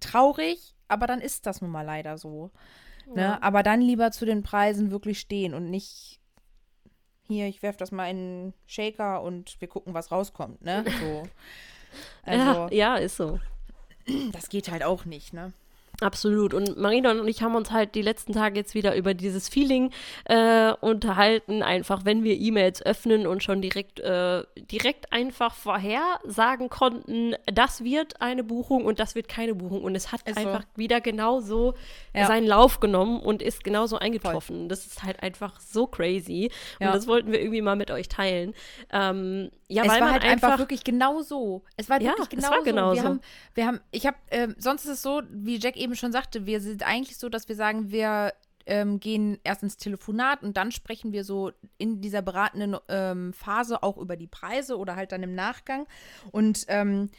[0.00, 2.50] traurig, aber dann ist das nun mal leider so.
[3.14, 3.22] Ne?
[3.22, 3.38] Ja.
[3.42, 6.20] Aber dann lieber zu den Preisen wirklich stehen und nicht
[7.26, 10.85] hier, ich werfe das mal in einen Shaker und wir gucken, was rauskommt, ne?
[11.00, 11.22] So.
[12.22, 13.40] Also, ja, ja, ist so.
[14.33, 15.53] das geht halt auch nicht, ne?
[16.00, 16.54] Absolut.
[16.54, 19.90] Und Marina und ich haben uns halt die letzten Tage jetzt wieder über dieses Feeling
[20.24, 27.34] äh, unterhalten, einfach wenn wir E-Mails öffnen und schon direkt, äh, direkt einfach vorhersagen konnten,
[27.46, 29.82] das wird eine Buchung und das wird keine Buchung.
[29.82, 30.48] Und es hat Ist so.
[30.48, 31.74] einfach wieder genauso
[32.14, 32.26] Ja.
[32.26, 34.68] seinen Lauf genommen und ist genauso eingetroffen.
[34.68, 36.50] Das ist halt einfach so crazy.
[36.78, 36.92] Und Ja.
[36.92, 38.54] das wollten wir irgendwie mal mit euch teilen.
[38.92, 41.62] Ähm, ja, es weil war man halt einfach, wirklich genau so.
[41.76, 42.64] Es war Ja, wirklich genau war so.
[42.64, 43.09] genau wir so.
[43.09, 43.20] haben,
[43.54, 46.61] wir haben, ich habe, ähm, sonst ist es so, wie Jack eben schon sagte, wir
[46.61, 48.33] sind eigentlich so, dass wir sagen, wir
[48.66, 53.83] ähm, gehen erst ins Telefonat und dann sprechen wir so in dieser beratenden ähm, Phase
[53.83, 55.87] auch über die Preise oder halt dann im Nachgang.
[56.30, 57.11] Und ähm,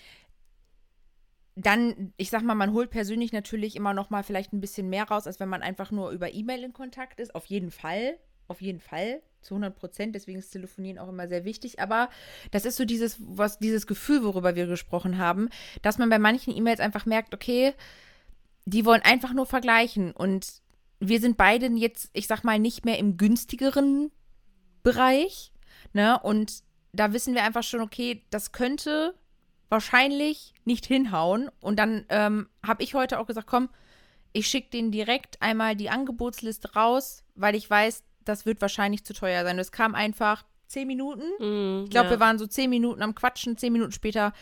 [1.56, 5.04] dann, ich sag mal, man holt persönlich natürlich immer noch mal vielleicht ein bisschen mehr
[5.06, 7.36] raus, als wenn man einfach nur über E-Mail in Kontakt ist.
[7.36, 10.16] Auf jeden Fall, auf jeden Fall, zu 100 Prozent.
[10.16, 11.80] Deswegen ist Telefonieren auch immer sehr wichtig.
[11.80, 12.10] Aber
[12.52, 15.50] das ist so dieses, was, dieses Gefühl, worüber wir gesprochen haben,
[15.82, 17.74] dass man bei manchen E-Mails einfach merkt, okay,
[18.66, 20.12] die wollen einfach nur vergleichen.
[20.12, 20.62] Und
[21.00, 24.12] wir sind beide jetzt, ich sag mal, nicht mehr im günstigeren
[24.84, 25.52] Bereich.
[25.94, 26.20] Ne?
[26.20, 29.16] Und da wissen wir einfach schon, okay, das könnte
[29.70, 31.50] wahrscheinlich nicht hinhauen.
[31.62, 33.70] Und dann ähm, habe ich heute auch gesagt, komm,
[34.34, 39.14] ich schicke denen direkt einmal die Angebotsliste raus, weil ich weiß, das wird wahrscheinlich zu
[39.14, 39.60] teuer sein.
[39.60, 41.24] Es kam einfach zehn Minuten.
[41.40, 42.12] Mm, Ich glaube, ja.
[42.12, 43.58] wir waren so zehn Minuten am Quatschen.
[43.58, 44.34] Zehn Minuten später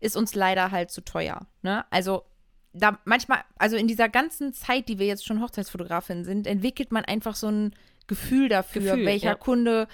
[0.00, 1.46] ist uns leider halt zu teuer.
[1.62, 1.84] Ne?
[1.90, 2.24] Also
[2.72, 7.04] da manchmal, also in dieser ganzen Zeit, die wir jetzt schon Hochzeitsfotografin sind, entwickelt man
[7.04, 7.74] einfach so ein
[8.06, 9.34] Gefühl dafür, Gefühl, welcher ja.
[9.34, 9.88] Kunde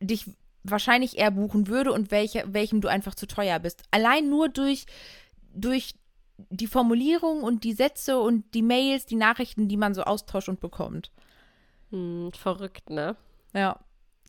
[0.00, 0.26] dich
[0.62, 3.82] wahrscheinlich eher buchen würde und welche, welchem du einfach zu teuer bist.
[3.90, 4.86] Allein nur durch,
[5.52, 5.94] durch
[6.48, 10.60] die Formulierung und die Sätze und die Mails, die Nachrichten, die man so austauscht und
[10.60, 11.10] bekommt.
[11.90, 13.16] Hm, verrückt, ne?
[13.54, 13.78] Ja.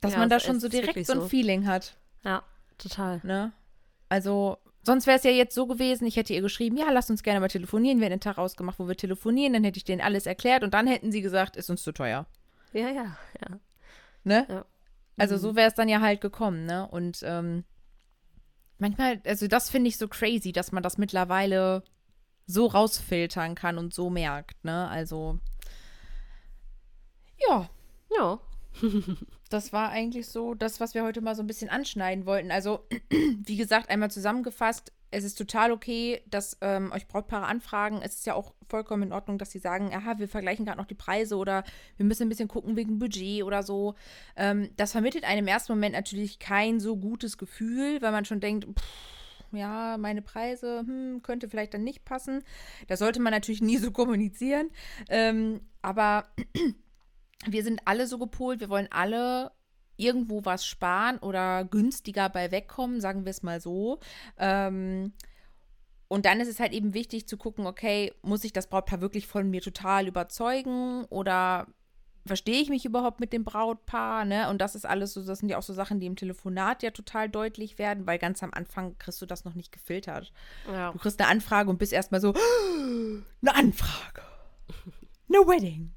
[0.01, 1.29] Dass Ja, man da schon so direkt so ein.
[1.29, 1.97] Feeling hat.
[2.23, 2.43] Ja,
[2.77, 3.21] total.
[3.23, 3.51] Ne?
[4.09, 7.21] Also, sonst wäre es ja jetzt so gewesen, ich hätte ihr geschrieben, ja, lasst uns
[7.23, 7.99] gerne mal telefonieren.
[7.99, 10.73] Wir hätten einen Tag ausgemacht, wo wir telefonieren, dann hätte ich denen alles erklärt und
[10.73, 12.25] dann hätten sie gesagt, ist uns zu teuer.
[12.73, 13.59] Ja, ja, ja.
[14.23, 14.45] Ne?
[14.49, 14.65] Ja.
[15.17, 16.87] Also so wäre es dann ja halt gekommen, ne?
[16.87, 17.63] Und ähm,
[18.79, 21.83] manchmal, also das finde ich so crazy, dass man das mittlerweile
[22.47, 24.87] so rausfiltern kann und so merkt, ne?
[24.87, 25.39] Also
[27.47, 27.69] ja,
[28.09, 28.39] Ja.
[29.49, 32.51] das war eigentlich so das, was wir heute mal so ein bisschen anschneiden wollten.
[32.51, 37.99] Also, wie gesagt, einmal zusammengefasst, es ist total okay, dass ähm, euch Brautpaare anfragen.
[38.01, 40.85] Es ist ja auch vollkommen in Ordnung, dass sie sagen, aha, wir vergleichen gerade noch
[40.85, 41.65] die Preise oder
[41.97, 43.95] wir müssen ein bisschen gucken wegen Budget oder so.
[44.37, 48.39] Ähm, das vermittelt einem im ersten Moment natürlich kein so gutes Gefühl, weil man schon
[48.39, 48.85] denkt, pff,
[49.51, 52.41] ja, meine Preise, hm, könnte vielleicht dann nicht passen.
[52.87, 54.69] Das sollte man natürlich nie so kommunizieren.
[55.09, 56.25] Ähm, aber
[57.47, 59.51] wir sind alle so gepolt, wir wollen alle
[59.97, 63.99] irgendwo was sparen oder günstiger bei wegkommen, sagen wir es mal so.
[64.37, 65.13] Ähm,
[66.07, 69.27] und dann ist es halt eben wichtig zu gucken, okay, muss ich das Brautpaar wirklich
[69.27, 71.67] von mir total überzeugen oder
[72.25, 74.49] verstehe ich mich überhaupt mit dem Brautpaar, ne?
[74.49, 76.91] Und das ist alles so, das sind ja auch so Sachen, die im Telefonat ja
[76.91, 80.31] total deutlich werden, weil ganz am Anfang kriegst du das noch nicht gefiltert.
[80.71, 80.91] Ja.
[80.91, 82.33] Du kriegst eine Anfrage und bist erstmal so,
[83.41, 84.21] eine Anfrage.
[85.29, 85.93] Eine Wedding.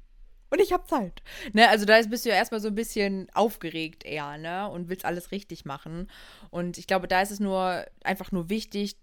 [0.49, 1.21] Und ich habe Zeit.
[1.53, 4.69] Ne, also da ist- bist du ja erstmal so ein bisschen aufgeregt eher, ne?
[4.69, 6.09] Und willst alles richtig machen.
[6.51, 8.95] Und ich glaube, da ist es nur einfach nur wichtig,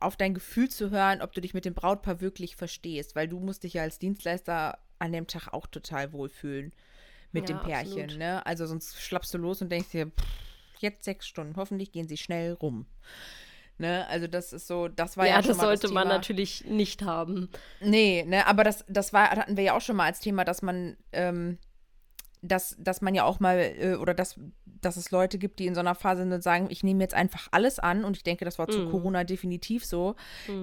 [0.00, 3.38] auf dein Gefühl zu hören, ob du dich mit dem Brautpaar wirklich verstehst, weil du
[3.40, 6.72] musst dich ja als Dienstleister an dem Tag auch total wohlfühlen
[7.32, 8.18] mit Ja, dem Pärchen, absolut.
[8.18, 8.46] ne?
[8.46, 10.24] Also sonst schlappst du los und denkst dir, pff,
[10.78, 12.86] jetzt sechs Stunden, hoffentlich gehen sie schnell rum.
[13.78, 14.06] Ne?
[14.08, 16.14] Also das ist so, das war ja, ja, schon das mal sollte das man Thema.
[16.14, 17.48] natürlich nicht haben.
[17.80, 20.62] Nee, ne, aber das, das war, hatten wir ja auch schon mal als Thema, dass
[20.62, 21.58] man, ähm,
[22.42, 24.38] dass, dass man ja auch mal, äh, oder dass,
[24.80, 27.14] dass es Leute gibt, die in so einer Phase sind und sagen, ich nehme jetzt
[27.14, 28.90] einfach alles an und ich denke, das war zu Mhm.
[28.90, 30.14] Corona definitiv so,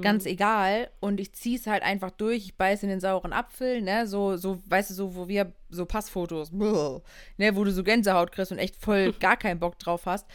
[0.02, 3.82] ganz egal und ich ziehe es halt einfach durch, ich beiße in den sauren Apfel,
[3.82, 6.52] ne, so, so, weißt du, so, wo wir, so Passfotos,
[7.38, 10.26] ne, wo du so Gänsehaut kriegst und echt voll gar keinen Bock drauf hast,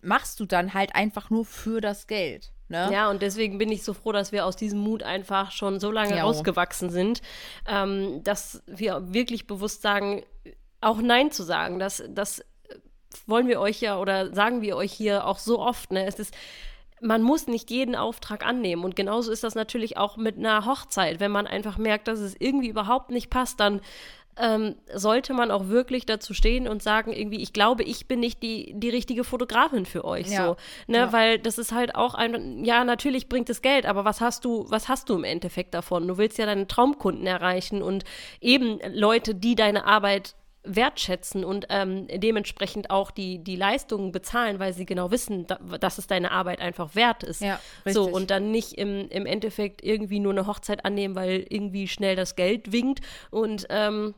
[0.00, 2.90] machst du dann halt einfach nur für das Geld, ne?
[2.92, 5.90] Ja, und deswegen bin ich so froh, dass wir aus diesem Mut einfach schon so
[5.90, 6.22] lange Ja.
[6.24, 7.20] rausgewachsen sind,
[7.66, 10.24] ähm, dass wir wirklich bewusst sagen,
[10.80, 11.78] auch Nein zu sagen.
[11.78, 12.44] Das, das
[13.26, 15.90] wollen wir euch ja oder sagen wir euch hier auch so oft.
[15.90, 16.06] Ne?
[16.06, 16.34] Es ist,
[17.00, 18.84] man muss nicht jeden Auftrag annehmen.
[18.84, 21.18] Und genauso ist das natürlich auch mit einer Hochzeit.
[21.20, 23.80] Wenn man einfach merkt, dass es irgendwie überhaupt nicht passt, dann
[24.38, 28.42] ähm, sollte man auch wirklich dazu stehen und sagen, irgendwie, ich glaube, ich bin nicht
[28.42, 30.28] die, die richtige Fotografin für euch.
[30.28, 30.46] Ja.
[30.46, 30.98] So, ne?
[30.98, 31.12] Ja.
[31.12, 34.66] Weil das ist halt auch ein, ja, natürlich bringt es Geld, aber was hast du,
[34.68, 36.06] was hast du im Endeffekt davon?
[36.06, 38.04] Du willst ja deine Traumkunden erreichen und
[38.40, 44.72] eben Leute, die deine Arbeit wertschätzen und ähm, dementsprechend auch die, die Leistungen bezahlen, weil
[44.72, 47.40] sie genau wissen, da, dass es deine Arbeit einfach wert ist.
[47.40, 51.88] Ja, so, und dann nicht im, im Endeffekt irgendwie nur eine Hochzeit annehmen, weil irgendwie
[51.88, 54.14] schnell das Geld winkt und ähm,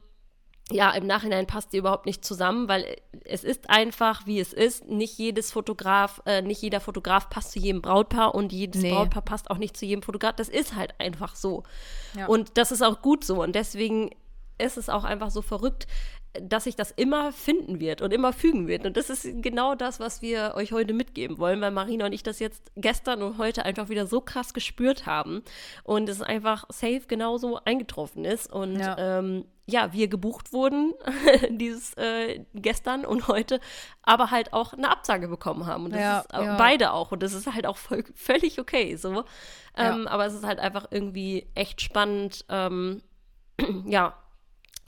[0.70, 4.88] ja, im Nachhinein passt die überhaupt nicht zusammen, weil es ist einfach, wie es ist.
[4.88, 8.92] Nicht jedes Fotograf, äh, nicht jeder Fotograf passt zu jedem Brautpaar und jedes Nee.
[8.92, 10.36] Brautpaar passt auch nicht zu jedem Fotograf.
[10.36, 11.64] Das ist halt einfach so.
[12.16, 12.26] Ja.
[12.26, 13.42] Und das ist auch gut so.
[13.42, 14.10] Und deswegen
[14.58, 15.86] ist es auch einfach so verrückt,
[16.34, 18.86] dass sich das immer finden wird und immer fügen wird.
[18.86, 22.22] Und das ist genau das, was wir euch heute mitgeben wollen, weil Marina und ich
[22.22, 25.42] das jetzt gestern und heute einfach wieder so krass gespürt haben
[25.82, 28.52] und es einfach safe genauso eingetroffen ist.
[28.52, 29.18] Und Ja.
[29.18, 30.94] ähm, ja, wir gebucht wurden
[31.50, 33.60] dieses äh, gestern und heute,
[34.02, 35.84] aber halt auch eine Absage bekommen haben.
[35.86, 36.56] Und das Ja, ist äh, ja.
[36.56, 37.12] beide auch.
[37.12, 38.94] Und das ist halt auch voll, völlig okay.
[38.96, 39.24] So.
[39.76, 43.02] Ähm, Aber es ist halt einfach irgendwie echt spannend, ähm,
[43.86, 44.14] ja,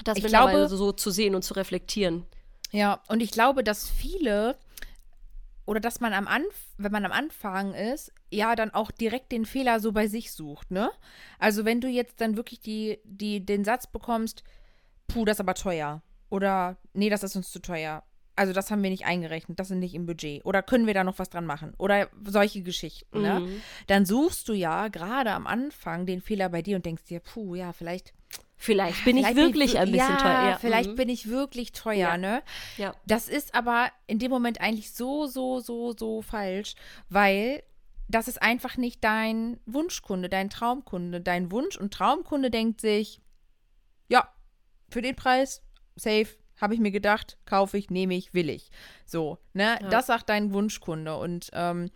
[0.04, 2.26] das Ich glaube- so, so zu sehen und zu reflektieren.
[2.70, 4.56] Ja, und ich glaube, dass viele
[5.64, 9.44] oder dass man am Anfang, wenn man am Anfang ist, ja, dann auch direkt den
[9.46, 10.90] Fehler so bei sich sucht, ne?
[11.38, 14.42] Also wenn du jetzt dann wirklich die, die, den Satz bekommst,
[15.06, 16.02] puh, das ist aber teuer.
[16.30, 18.02] Oder nee, das ist uns zu teuer.
[18.34, 20.44] Also das haben wir nicht eingerechnet, das sind nicht im Budget.
[20.46, 21.74] Oder können wir da noch was dran machen?
[21.76, 23.40] Oder solche Geschichten, ne?
[23.40, 23.62] Mhm.
[23.86, 27.54] Dann suchst du ja gerade am Anfang den Fehler bei dir und denkst dir, puh,
[27.54, 28.14] ja, vielleicht
[28.62, 30.51] Vielleicht bin ich Vielleicht wirklich wir- ein bisschen ja, teuer.
[30.51, 30.94] Ja, Vielleicht mhm.
[30.96, 32.16] bin ich wirklich teuer, Ja.
[32.16, 32.42] ne?
[32.77, 32.94] Ja.
[33.07, 36.75] Das ist aber in dem Moment eigentlich so, so, so, so falsch,
[37.09, 37.64] weil
[38.09, 41.20] das ist einfach nicht dein Wunschkunde, dein Traumkunde.
[41.20, 43.20] Dein Wunsch- und Traumkunde denkt sich,
[44.09, 44.29] ja,
[44.90, 45.62] für den Preis,
[45.96, 46.29] safe,
[46.61, 48.70] habe ich mir gedacht, kaufe ich, nehme ich, will ich.
[49.07, 49.77] So, ne?
[49.83, 49.88] Ja.
[49.88, 51.16] Das sagt dein Wunschkunde.
[51.16, 51.90] Und ähm,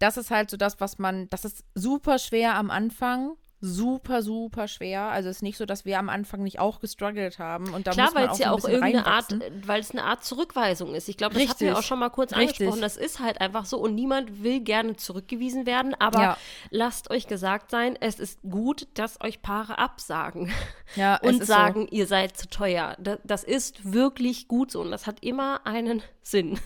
[0.00, 3.36] das ist halt so das, was man, das ist super schwer am Anfang.
[3.62, 5.02] Super, super schwer.
[5.02, 7.74] Also es ist nicht so, dass wir am Anfang nicht auch gestruggelt haben.
[7.74, 9.34] Und da Klar, weil es so ja auch irgendeine Art,
[9.66, 11.08] weil es eine Art Zurückweisung ist.
[11.10, 12.60] Ich glaube, das hatten wir auch schon mal kurz Richtig.
[12.60, 12.80] angesprochen.
[12.80, 15.94] Das ist halt einfach so und niemand will gerne zurückgewiesen werden.
[15.98, 16.36] Aber Ja.
[16.70, 20.50] lasst euch gesagt sein, es ist gut, dass euch Paare absagen
[20.96, 22.96] Ja, und sagen, ihr seid zu teuer.
[22.98, 26.58] Das, das ist wirklich gut so und das hat immer einen Sinn.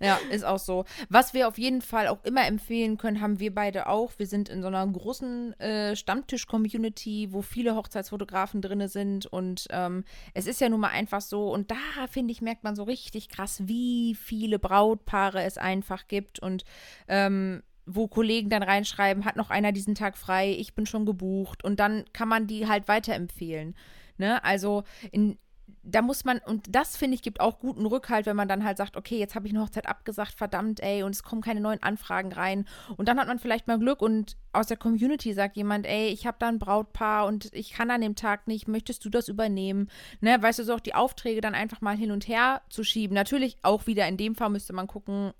[0.00, 0.84] Ja, ist auch so.
[1.08, 4.12] Was wir auf jeden Fall auch immer empfehlen können, haben wir beide auch.
[4.18, 5.96] Wir sind in so einer großen äh,
[6.40, 9.26] Stammtisch-Community, wo viele Hochzeitsfotografen drin sind.
[9.26, 11.52] Und ähm, es ist ja nun mal einfach so.
[11.52, 16.40] Und da, finde ich, merkt man so richtig krass, wie viele Brautpaare es einfach gibt.
[16.40, 16.64] Und
[17.08, 21.64] ähm, wo Kollegen dann reinschreiben, hat noch einer diesen Tag frei, ich bin schon gebucht.
[21.64, 23.74] Und dann kann man die halt weiterempfehlen.
[24.16, 24.42] Ne?
[24.44, 25.38] Also in,
[25.82, 28.76] da muss man, und das finde ich, gibt auch guten Rückhalt, wenn man dann halt
[28.76, 31.82] sagt, okay, jetzt habe ich eine Hochzeit abgesagt, verdammt, ey, und es kommen keine neuen
[31.82, 32.66] Anfragen rein.
[32.96, 36.26] Und dann hat man vielleicht mal Glück und aus der Community sagt jemand, ey, ich
[36.26, 39.88] habe da ein Brautpaar und ich kann an dem Tag nicht, möchtest du das übernehmen?
[40.20, 43.14] Ne, weißt du, so auch die Aufträge dann einfach mal hin und her zu schieben.
[43.14, 45.32] Natürlich auch wieder in dem Fall müsste man gucken,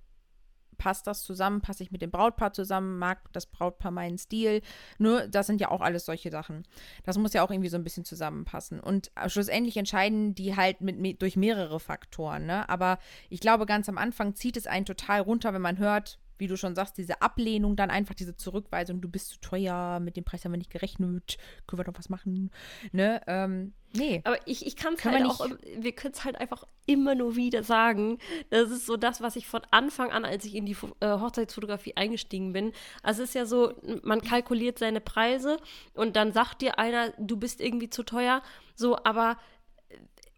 [0.81, 4.63] passt das zusammen, passe ich mit dem Brautpaar zusammen, mag das Brautpaar meinen Stil.
[4.99, 6.65] Nur, das sind ja auch alles solche Sachen.
[7.05, 8.81] Das muss ja auch irgendwie so ein bisschen zusammenpassen.
[8.81, 12.47] Und schlussendlich entscheiden die halt mit, durch mehrere Faktoren.
[12.47, 12.67] Ne?
[12.71, 16.49] Aber ich glaube, ganz am Anfang zieht es einen total runter, wenn man hört, wie
[16.49, 20.25] du schon sagst, diese Ablehnung, dann einfach diese Zurückweisung, du bist zu teuer, mit dem
[20.25, 22.51] Preis haben wir nicht gerechnet, können wir doch was machen.
[22.93, 23.21] Ne?
[23.27, 24.21] Ähm, nee.
[24.25, 25.47] Aber ich, ich kann es halt auch,
[25.79, 28.19] wir können es halt einfach immer nur wieder sagen.
[28.49, 31.97] Das ist so das, was ich von Anfang an, als ich in die äh, Hochzeitsfotografie
[31.97, 32.73] eingestiegen bin.
[33.03, 35.59] Also es ist ja so, man kalkuliert seine Preise
[35.95, 38.43] und dann sagt dir einer, du bist irgendwie zu teuer.
[38.75, 39.37] So, aber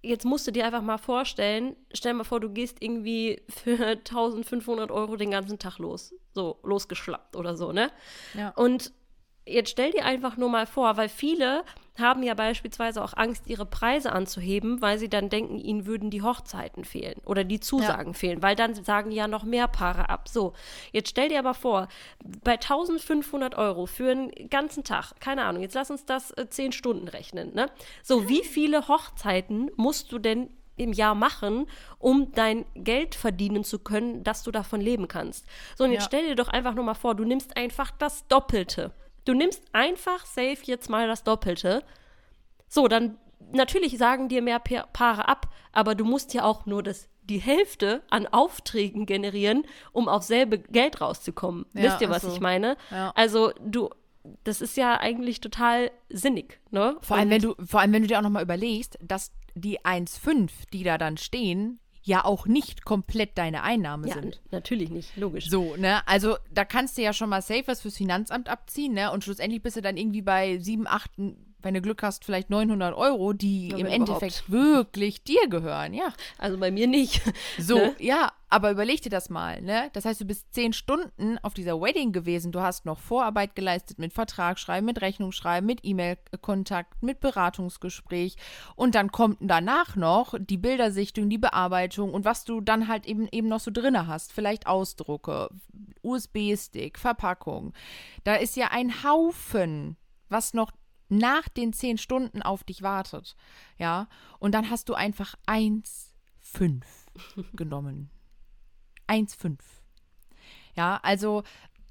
[0.02, 4.90] jetzt musst du dir einfach mal vorstellen, stell mal vor, du gehst irgendwie für 1500
[4.90, 6.14] Euro den ganzen Tag los.
[6.34, 7.90] So, losgeschlappt oder so, ne?
[8.34, 8.50] Ja.
[8.50, 8.92] Und
[9.46, 11.64] jetzt stell dir einfach nur mal vor, weil viele
[11.98, 16.22] haben ja beispielsweise auch Angst, ihre Preise anzuheben, weil sie dann denken, ihnen würden die
[16.22, 18.18] Hochzeiten fehlen oder die Zusagen ja.
[18.18, 20.28] fehlen, weil dann sagen ja noch mehr Paare ab.
[20.28, 20.54] So,
[20.92, 21.88] jetzt stell dir aber vor,
[22.42, 26.72] bei 1500 Euro für einen ganzen Tag, keine Ahnung, jetzt lass uns das äh, 10
[26.72, 27.66] Stunden rechnen, ne?
[28.02, 31.66] So, wie viele Hochzeiten musst du denn im Jahr machen,
[31.98, 35.46] um dein Geld verdienen zu können, dass du davon leben kannst.
[35.76, 36.08] So, und jetzt ja.
[36.08, 38.92] stell dir doch einfach nur mal vor, du nimmst einfach das Doppelte.
[39.24, 41.84] Du nimmst einfach safe jetzt mal das Doppelte.
[42.68, 43.18] So, dann
[43.52, 48.02] natürlich sagen dir mehr Paare ab, aber du musst ja auch nur das die Hälfte
[48.10, 51.66] an Aufträgen generieren, um auf selbe Geld rauszukommen.
[51.72, 52.76] Ja, Wisst ihr, was also, ich meine?
[52.90, 53.12] Ja.
[53.14, 53.90] Also du,
[54.44, 56.96] das ist ja eigentlich total sinnig, ne?
[57.00, 60.50] Vor allem, wenn du, vor allem, wenn du dir auch nochmal überlegst, dass die 1,5,
[60.72, 64.40] die da dann stehen, ja auch nicht komplett deine Einnahme ja, sind.
[64.50, 65.48] Natürlich nicht, logisch.
[65.48, 66.06] So, ne?
[66.06, 69.12] Also da kannst du ja schon mal safe was fürs Finanzamt abziehen, ne?
[69.12, 71.10] Und schlussendlich bist du dann irgendwie bei 7, 8,
[71.62, 76.12] wenn du Glück hast, vielleicht 900 Euro, die ja, im Endeffekt wirklich dir gehören, ja.
[76.38, 77.22] Also bei mir nicht.
[77.58, 77.94] So, ne?
[77.98, 79.88] ja, aber überleg dir das mal, ne?
[79.94, 83.98] Das heißt, du bist zehn Stunden auf dieser Wedding gewesen, du hast noch Vorarbeit geleistet
[83.98, 88.36] mit Vertragsschreiben, mit Rechnungsschreiben, mit E-Mail-Kontakt, mit Beratungsgespräch
[88.76, 93.26] und dann kommt danach noch die Bildersichtung, die Bearbeitung und was du dann halt eben,
[93.32, 95.48] eben noch so drinne hast, vielleicht Ausdrucke,
[96.02, 97.72] USB-Stick, Verpackung.
[98.24, 99.96] Da ist ja ein Haufen,
[100.28, 100.72] was noch
[101.18, 103.36] nach den zehn Stunden auf dich wartet.
[103.78, 106.82] Ja, und dann hast du einfach 1,5
[107.52, 108.10] genommen.
[109.08, 109.58] 1,5.
[110.74, 111.42] Ja, also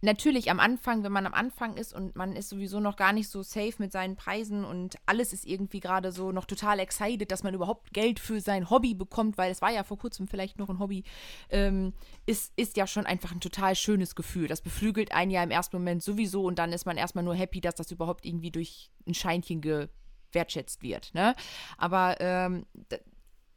[0.01, 3.29] natürlich am Anfang, wenn man am Anfang ist und man ist sowieso noch gar nicht
[3.29, 7.43] so safe mit seinen Preisen und alles ist irgendwie gerade so noch total excited, dass
[7.43, 10.69] man überhaupt Geld für sein Hobby bekommt, weil es war ja vor kurzem vielleicht noch
[10.69, 11.03] ein Hobby,
[11.49, 11.93] ähm,
[12.25, 14.47] ist, ist ja schon einfach ein total schönes Gefühl.
[14.47, 17.61] Das beflügelt einen ja im ersten Moment sowieso und dann ist man erstmal nur happy,
[17.61, 21.13] dass das überhaupt irgendwie durch ein Scheinchen gewertschätzt wird.
[21.13, 21.35] Ne?
[21.77, 22.65] Aber ähm,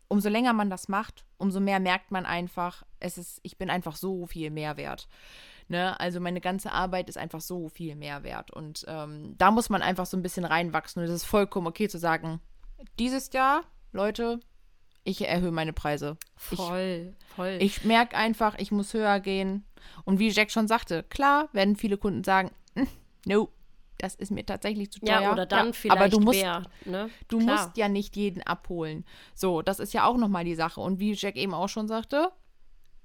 [0.09, 3.97] umso länger man das macht, umso mehr merkt man einfach, es ist, ich bin einfach
[3.97, 5.09] so viel mehr wert.
[5.75, 5.99] Ne?
[5.99, 8.53] Also meine ganze Arbeit ist einfach so viel mehr wert.
[8.53, 11.03] Und ähm, da muss man einfach so ein bisschen reinwachsen.
[11.03, 12.41] Und es ist vollkommen okay zu sagen,
[13.01, 14.39] dieses Jahr, Leute,
[15.03, 16.17] ich erhöhe meine Preise.
[16.37, 17.57] Voll, ich, voll.
[17.59, 19.65] Ich merke einfach, ich muss höher gehen.
[20.05, 22.87] Und wie Jack schon sagte, klar werden viele Kunden sagen, hm,
[23.27, 23.49] no,
[23.99, 25.23] das ist mir tatsächlich zu teuer.
[25.23, 26.63] Ja, oder dann ja, vielleicht aber du musst, mehr.
[26.85, 27.11] Ne?
[27.27, 27.65] Du Klar.
[27.65, 29.05] musst ja nicht jeden abholen.
[29.35, 30.81] So, das ist ja auch nochmal die Sache.
[30.81, 32.31] Und wie Jack eben auch schon sagte,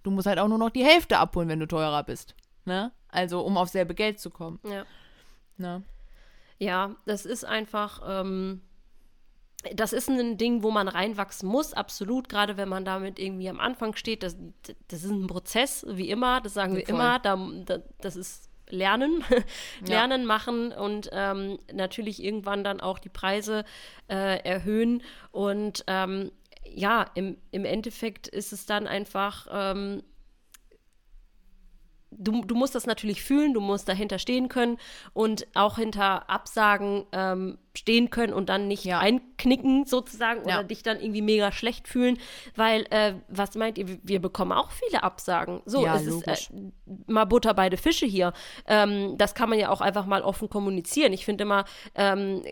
[0.03, 2.35] du musst halt auch nur noch die Hälfte abholen, wenn du teurer bist.
[2.69, 2.91] Ne?
[3.07, 4.59] Also, um auf selbe Geld zu kommen.
[4.63, 4.85] Ja.
[5.57, 5.81] Ne?
[6.59, 8.61] Ja, das ist einfach, ähm,
[9.73, 13.59] das ist ein Ding, wo man reinwachsen muss, absolut, gerade wenn man damit irgendwie am
[13.59, 14.21] Anfang steht.
[14.21, 14.37] Das,
[14.87, 16.93] das ist ein Prozess, wie immer, das sagen wir Voll.
[16.93, 17.17] immer.
[17.17, 19.23] Da, da, das ist Lernen,
[19.87, 20.27] Lernen ja.
[20.27, 23.65] machen und ähm, natürlich irgendwann dann auch die Preise
[24.07, 25.01] äh, erhöhen.
[25.31, 26.31] Und ähm,
[26.65, 30.03] ja, im, im Endeffekt ist es dann einfach ähm,
[32.11, 34.77] du, du musst das natürlich fühlen, du musst dahinter stehen können
[35.13, 38.99] und auch hinter Absagen ähm, stehen können und dann nicht ja.
[38.99, 40.63] einknicken sozusagen oder ja.
[40.63, 42.17] dich dann irgendwie mega schlecht fühlen,
[42.55, 45.61] weil äh, was meint ihr, wir bekommen auch viele Absagen.
[45.65, 46.49] So, ja, es logisch.
[46.49, 46.71] ist äh,
[47.07, 48.33] mal Butter beide Fische hier.
[48.65, 51.13] Ähm, das kann man ja auch einfach mal offen kommunizieren.
[51.13, 52.43] Ich finde immer, ähm,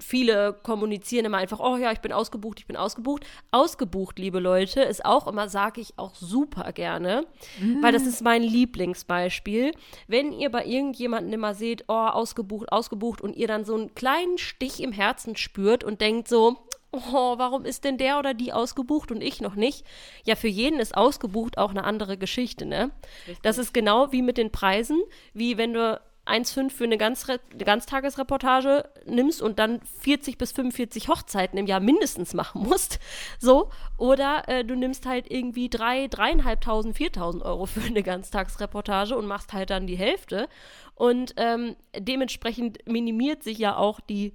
[0.00, 3.24] viele kommunizieren immer einfach, oh ja, ich bin ausgebucht, ich bin ausgebucht.
[3.50, 7.26] Ausgebucht, liebe Leute, ist auch immer, sage ich auch super gerne,
[7.60, 7.82] mhm.
[7.82, 9.72] weil das ist mein Lieblingsbeispiel.
[10.08, 14.38] Wenn ihr bei irgendjemandem immer seht, oh, ausgebucht, ausgebucht und ihr dann so einen kleinen
[14.38, 16.56] Stich im Herzen spürt und denkt so,
[16.92, 19.84] oh, warum ist denn der oder die ausgebucht und ich noch nicht?
[20.24, 22.90] Ja, für jeden ist ausgebucht auch eine andere Geschichte, ne?
[23.26, 23.42] Richtig.
[23.42, 25.00] Das ist genau wie mit den Preisen,
[25.32, 31.08] wie wenn du 1,5 für eine, Ganz eine Ganztagesreportage nimmst und dann 40 bis 45
[31.08, 32.98] Hochzeiten im Jahr mindestens machen musst,
[33.38, 39.26] so, oder äh, du nimmst halt irgendwie 3, 3.500, 4.000 Euro für eine Ganztagsreportage und
[39.26, 40.48] machst halt dann die Hälfte
[40.94, 44.34] und ähm, dementsprechend minimiert sich ja auch die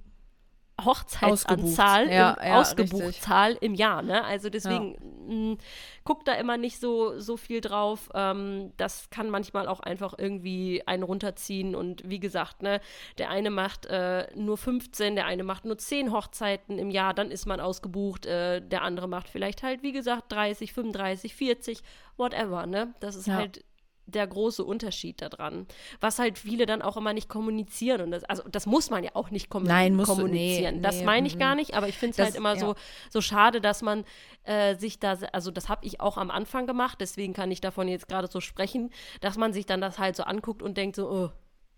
[0.84, 2.12] Hochzeitsanzahl, Ausgebucht.
[2.12, 4.02] Ja, im, ja, Ausgebuchtzahl im Jahr.
[4.02, 4.24] Ne?
[4.24, 5.00] Also deswegen ja.
[5.26, 5.58] Mh, mm,
[6.04, 8.08] guck da immer nicht so, so viel drauf.
[8.14, 11.74] Ähm, das kann manchmal auch einfach irgendwie einen runterziehen.
[11.74, 12.80] Und wie gesagt, ne,
[13.18, 17.30] der eine macht äh, nur 15, der eine macht nur 10 Hochzeiten im Jahr, dann
[17.30, 18.26] ist man ausgebucht.
[18.26, 21.82] Äh, der andere macht vielleicht halt, wie gesagt, 30, 35, 40,
[22.16, 22.66] whatever.
[22.66, 22.94] Ne?
[23.00, 23.64] Das ist halt
[24.06, 25.66] der große Unterschied daran.
[26.00, 28.02] Was halt viele dann auch immer nicht kommunizieren.
[28.02, 30.76] Und das, also das muss man ja auch nicht kommun Nein, musst kommunizieren.
[30.76, 32.54] Du, nee, das nee, meine ich mm, gar nicht, aber ich finde es halt immer
[32.54, 32.60] ja.
[32.60, 32.74] so,
[33.10, 34.04] so schade, dass man
[34.44, 37.88] äh, sich da, also das habe ich auch am Anfang gemacht, deswegen kann ich davon
[37.88, 38.90] jetzt gerade so sprechen,
[39.20, 41.30] dass man sich dann das halt so anguckt und denkt so, oh,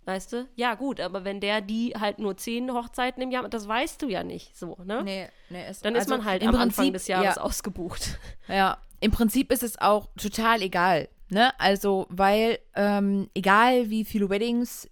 [0.08, 0.48] Weißt du?
[0.56, 4.08] Ja, gut, aber wenn der die halt nur zehn Hochzeiten im Jahr, das weißt du
[4.08, 5.02] ja nicht so, ne?
[5.04, 7.42] Nee, nee, ist, Dann ist also man halt im am Prinzip, Anfang des Jahres ja.
[7.42, 8.18] ausgebucht.
[8.48, 11.58] Ja, im Prinzip ist es auch total egal, ne?
[11.60, 14.88] Also, weil ähm, egal wie viele Weddings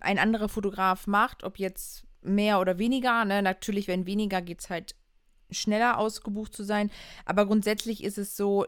[0.00, 3.42] ein anderer Fotograf macht, ob jetzt mehr oder weniger, ne?
[3.42, 4.94] Natürlich, wenn weniger, geht es halt
[5.50, 6.90] schneller ausgebucht zu sein.
[7.24, 8.66] Aber grundsätzlich ist es so,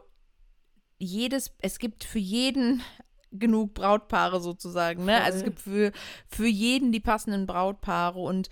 [0.97, 2.81] jedes, es gibt für jeden
[3.31, 5.21] genug Brautpaare sozusagen, ne?
[5.23, 5.91] Also es gibt für,
[6.27, 8.49] für jeden die passenden Brautpaare und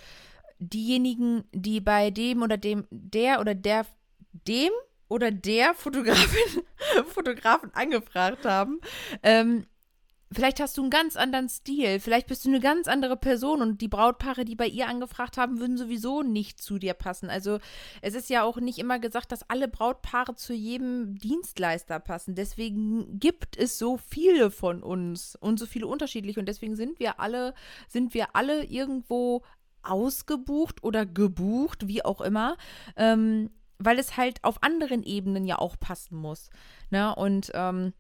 [0.60, 3.86] diejenigen, die bei dem oder dem, der oder der,
[4.48, 4.72] dem
[5.10, 6.64] oder der Fotografin,
[7.08, 8.80] Fotografen angefragt haben,
[9.22, 9.66] ähm,
[10.32, 13.82] vielleicht hast du einen ganz anderen Stil, vielleicht bist du eine ganz andere Person und
[13.82, 17.30] die Brautpaare, die bei ihr angefragt haben, würden sowieso nicht zu dir passen.
[17.30, 17.60] Also
[18.02, 22.36] es ist ja auch nicht immer gesagt, dass alle Brautpaare zu jedem Dienstleister passen.
[22.36, 27.20] Deswegen gibt es so viele von uns und so viele unterschiedliche und deswegen sind wir
[27.20, 27.54] alle,
[27.88, 29.44] sind wir alle irgendwo
[29.82, 32.58] ausgebucht oder gebucht, wie auch immer,
[32.96, 33.50] ähm,
[33.80, 36.50] weil es halt auf anderen Ebenen ja auch passen muss.
[36.90, 37.16] Ne?
[37.16, 37.94] Und ähm,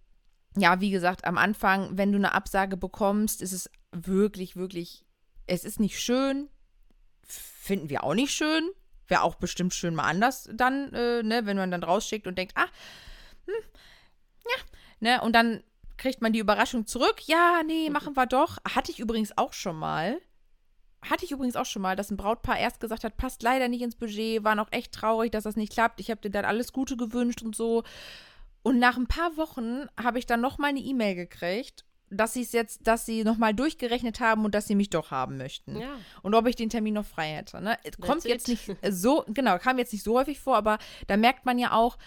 [0.57, 5.05] ja, wie gesagt, am Anfang, wenn du eine Absage bekommst, ist es wirklich, wirklich,
[5.47, 6.49] es ist nicht schön.
[7.23, 8.69] Finden wir auch nicht schön.
[9.07, 12.53] Wäre auch bestimmt schön mal anders dann, äh, ne, wenn man dann rausschickt und denkt,
[12.55, 12.67] ah,
[13.45, 13.63] hm,
[14.45, 14.63] ja,
[14.99, 15.63] ne, und dann
[15.97, 17.21] kriegt man die Überraschung zurück.
[17.25, 18.57] Ja, nee, machen wir doch.
[18.63, 20.19] Hatte ich übrigens auch schon mal.
[21.01, 23.81] Hatte ich übrigens auch schon mal, dass ein Brautpaar erst gesagt hat, passt leider nicht
[23.81, 25.99] ins Budget, war noch echt traurig, dass das nicht klappt.
[25.99, 27.83] Ich habe dir dann alles Gute gewünscht und so.
[28.63, 32.41] Und nach ein paar Wochen habe ich dann noch mal eine E-Mail gekriegt, dass sie
[32.41, 35.79] es jetzt, dass sie noch mal durchgerechnet haben und dass sie mich doch haben möchten.
[35.79, 35.91] Ja.
[36.21, 37.61] Und ob ich den Termin noch frei hätte.
[37.61, 37.77] Ne?
[37.83, 41.45] Es Kommt jetzt nicht so, genau, kam jetzt nicht so häufig vor, aber da merkt
[41.45, 41.97] man ja auch,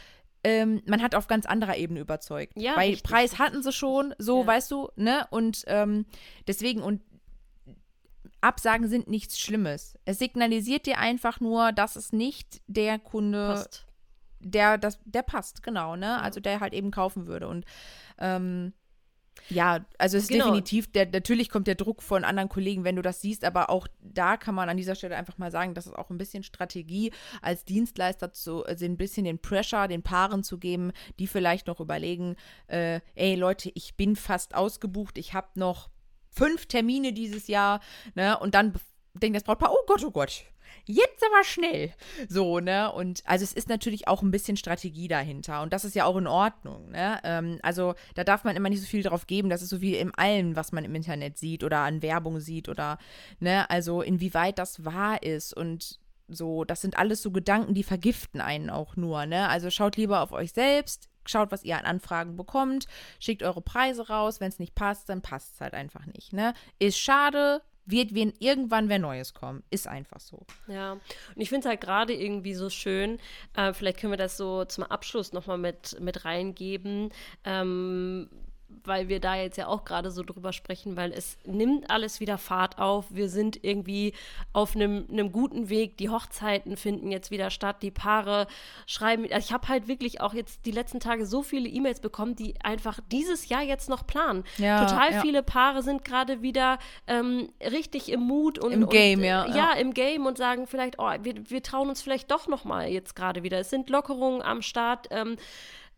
[0.44, 2.52] ähm, man hat auf ganz anderer Ebene überzeugt.
[2.56, 4.46] Ja, Bei richtig, Preis hatten sie schon, so, Ja.
[4.48, 5.26] weißt du, ne?
[5.30, 6.04] Und ähm,
[6.48, 7.00] deswegen, und
[8.42, 9.96] Absagen sind nichts Schlimmes.
[10.04, 13.86] Es signalisiert dir einfach nur, dass es nicht der Kunde Passt.
[14.40, 17.64] der das der passt genau ne also der halt eben kaufen würde und
[18.18, 18.72] ähm,
[19.48, 20.46] ja also es ist Genau.
[20.46, 23.86] definitiv der natürlich kommt der Druck von anderen Kollegen wenn du das siehst aber auch
[24.00, 27.12] da kann man an dieser Stelle einfach mal sagen das ist auch ein bisschen Strategie
[27.40, 31.80] als Dienstleister zu also ein bisschen den Pressure den Paaren zu geben die vielleicht noch
[31.80, 32.34] überlegen
[32.66, 35.88] äh, ey Leute ich bin fast ausgebucht ich habe noch
[36.32, 37.80] fünf Termine dieses Jahr
[38.14, 38.74] ne und dann
[39.14, 40.44] denkt das Brautpaar oh Gott oh Gott
[40.84, 41.92] jetzt aber schnell.
[42.28, 42.92] So, ne?
[42.92, 45.62] Und also es ist natürlich auch ein bisschen Strategie dahinter.
[45.62, 47.18] Und das ist ja auch in Ordnung, ne?
[47.24, 49.48] Ähm, also da darf man immer nicht so viel drauf geben.
[49.48, 52.68] Das ist so wie in allem, was man im Internet sieht oder an Werbung sieht
[52.68, 52.98] oder,
[53.40, 53.68] ne?
[53.70, 58.70] Also inwieweit das wahr ist und so, das sind alles so Gedanken, die vergiften einen
[58.70, 59.48] auch nur, ne?
[59.48, 62.86] Also schaut lieber auf euch selbst, schaut, was ihr an Anfragen bekommt,
[63.20, 64.40] schickt eure Preise raus.
[64.40, 66.54] Wenn es nicht passt, dann passt es halt einfach nicht, ne?
[66.78, 69.62] Ist schade, wird wen irgendwann wer Neues kommen.
[69.70, 70.46] Ist einfach so.
[70.68, 71.02] Ja, und
[71.36, 73.18] ich finde es halt gerade irgendwie so schön,
[73.56, 77.10] äh, vielleicht können wir das so zum Abschluss nochmal mit, mit reingeben,
[77.44, 78.28] ähm,
[78.84, 82.38] weil wir da jetzt ja auch gerade so drüber sprechen, weil es nimmt alles wieder
[82.38, 83.06] Fahrt auf.
[83.10, 84.12] Wir sind irgendwie
[84.52, 85.96] auf einem einem guten Weg.
[85.96, 87.82] Die Hochzeiten finden jetzt wieder statt.
[87.82, 88.46] Die Paare
[88.86, 89.24] schreiben.
[89.30, 92.54] Also ich habe halt wirklich auch jetzt die letzten Tage so viele E-Mails bekommen, die
[92.62, 94.44] einfach dieses Jahr jetzt noch planen.
[94.58, 95.20] Ja, Total ja.
[95.20, 99.56] viele Paare sind gerade wieder ähm, richtig im Mut und Im Game, und, ja, Ja,
[99.56, 99.72] ja.
[99.74, 103.14] im Game und sagen vielleicht, oh, wir, wir trauen uns vielleicht doch noch mal jetzt
[103.14, 103.58] gerade wieder.
[103.58, 105.08] Es sind Lockerungen am Start.
[105.10, 105.36] Ähm,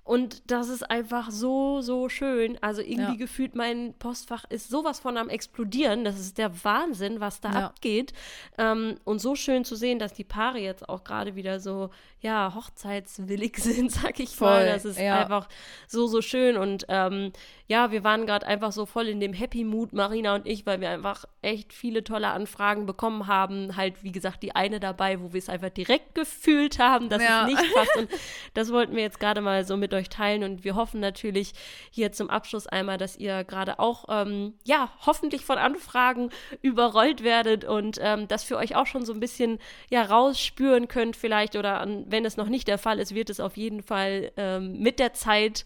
[0.04, 2.58] und das ist einfach so, so schön.
[2.62, 3.14] Also irgendwie Ja.
[3.18, 6.04] gefühlt, mein Postfach ist sowas von am explodieren.
[6.04, 7.66] Das ist der Wahnsinn, was da Ja.
[7.66, 8.12] abgeht.
[8.58, 11.88] Ähm, und so schön zu sehen, dass die Paare jetzt auch gerade wieder so,
[12.20, 14.58] ja, hochzeitswillig sind, sag ich mal.
[14.60, 15.22] Voll, Das ist ja.
[15.22, 15.48] einfach
[15.88, 16.56] so, so schön.
[16.58, 17.32] Und ähm,
[17.66, 20.82] ja, wir waren gerade einfach so voll in dem Happy Mood, Marina und ich, weil
[20.82, 23.74] wir einfach echt viele tolle Anfragen bekommen haben.
[23.76, 27.42] Halt, wie gesagt, die eine dabei, wo wir es einfach direkt gefühlt haben, dass Ja.
[27.42, 27.96] es nicht passt.
[27.96, 28.10] Und
[28.52, 30.44] das wollten wir jetzt gerade mal so mit euch teilen.
[30.44, 31.52] Und wir hoffen natürlich
[31.90, 36.28] hier zum Abschluss einmal, dass ihr gerade auch, ähm, ja, hoffentlich von Anfragen
[36.60, 39.58] überrollt werdet und ähm, das für euch auch schon so ein bisschen,
[39.90, 41.56] ja, rausspüren könnt vielleicht.
[41.56, 44.78] Oder an, wenn es noch nicht der Fall ist, wird es auf jeden Fall ähm,
[44.80, 45.64] mit der Zeit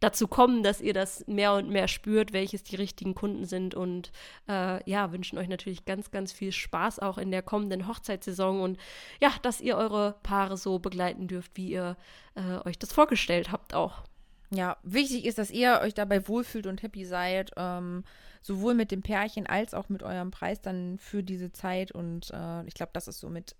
[0.00, 4.12] dazu kommen, dass ihr das mehr und mehr spürt, welches die richtigen Kunden sind und
[4.48, 8.78] äh, ja, wünschen euch natürlich ganz, ganz viel Spaß auch in der kommenden Hochzeitssaison und
[9.20, 11.96] ja, dass ihr eure Paare so begleiten dürft, wie ihr
[12.34, 14.04] äh, euch das vorgestellt habt auch.
[14.50, 18.04] ja, wichtig ist, dass ihr euch dabei wohlfühlt und happy seid, ähm,
[18.42, 21.92] sowohl mit dem Pärchen als auch mit eurem Preis dann für diese Zeit.
[21.92, 23.54] Und äh, ich glaube, das ist so mit,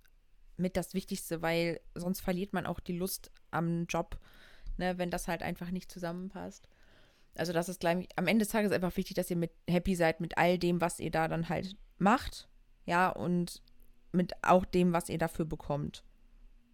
[0.56, 4.18] mit das Wichtigste, weil sonst verliert man auch die Lust am Job,
[4.80, 6.68] ne, wenn das halt einfach nicht zusammenpasst.
[7.36, 10.20] Also das ist gleich, am Ende des Tages einfach wichtig, dass ihr mit happy seid
[10.20, 12.48] mit all dem, was ihr da dann halt macht.
[12.86, 13.62] Ja, und
[14.10, 16.02] mit auch dem, was ihr dafür bekommt.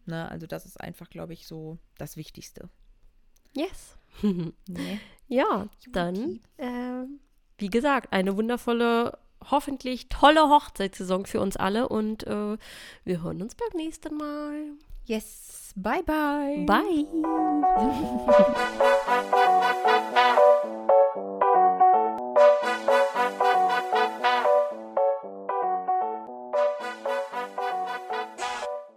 [0.06, 2.70] Ne, also das ist einfach, glaube ich, so das Wichtigste.
[3.52, 3.98] Yes.
[4.66, 4.98] Nee.
[5.28, 7.04] Ja, dann, äh,
[7.58, 9.18] wie gesagt, eine wundervolle,
[9.50, 12.56] hoffentlich tolle Hochzeitssaison für uns alle und äh,
[13.04, 14.76] wir hören uns beim nächsten Mal.
[15.06, 15.72] Yes.
[15.76, 16.64] Bye bye.
[16.66, 17.06] Bye.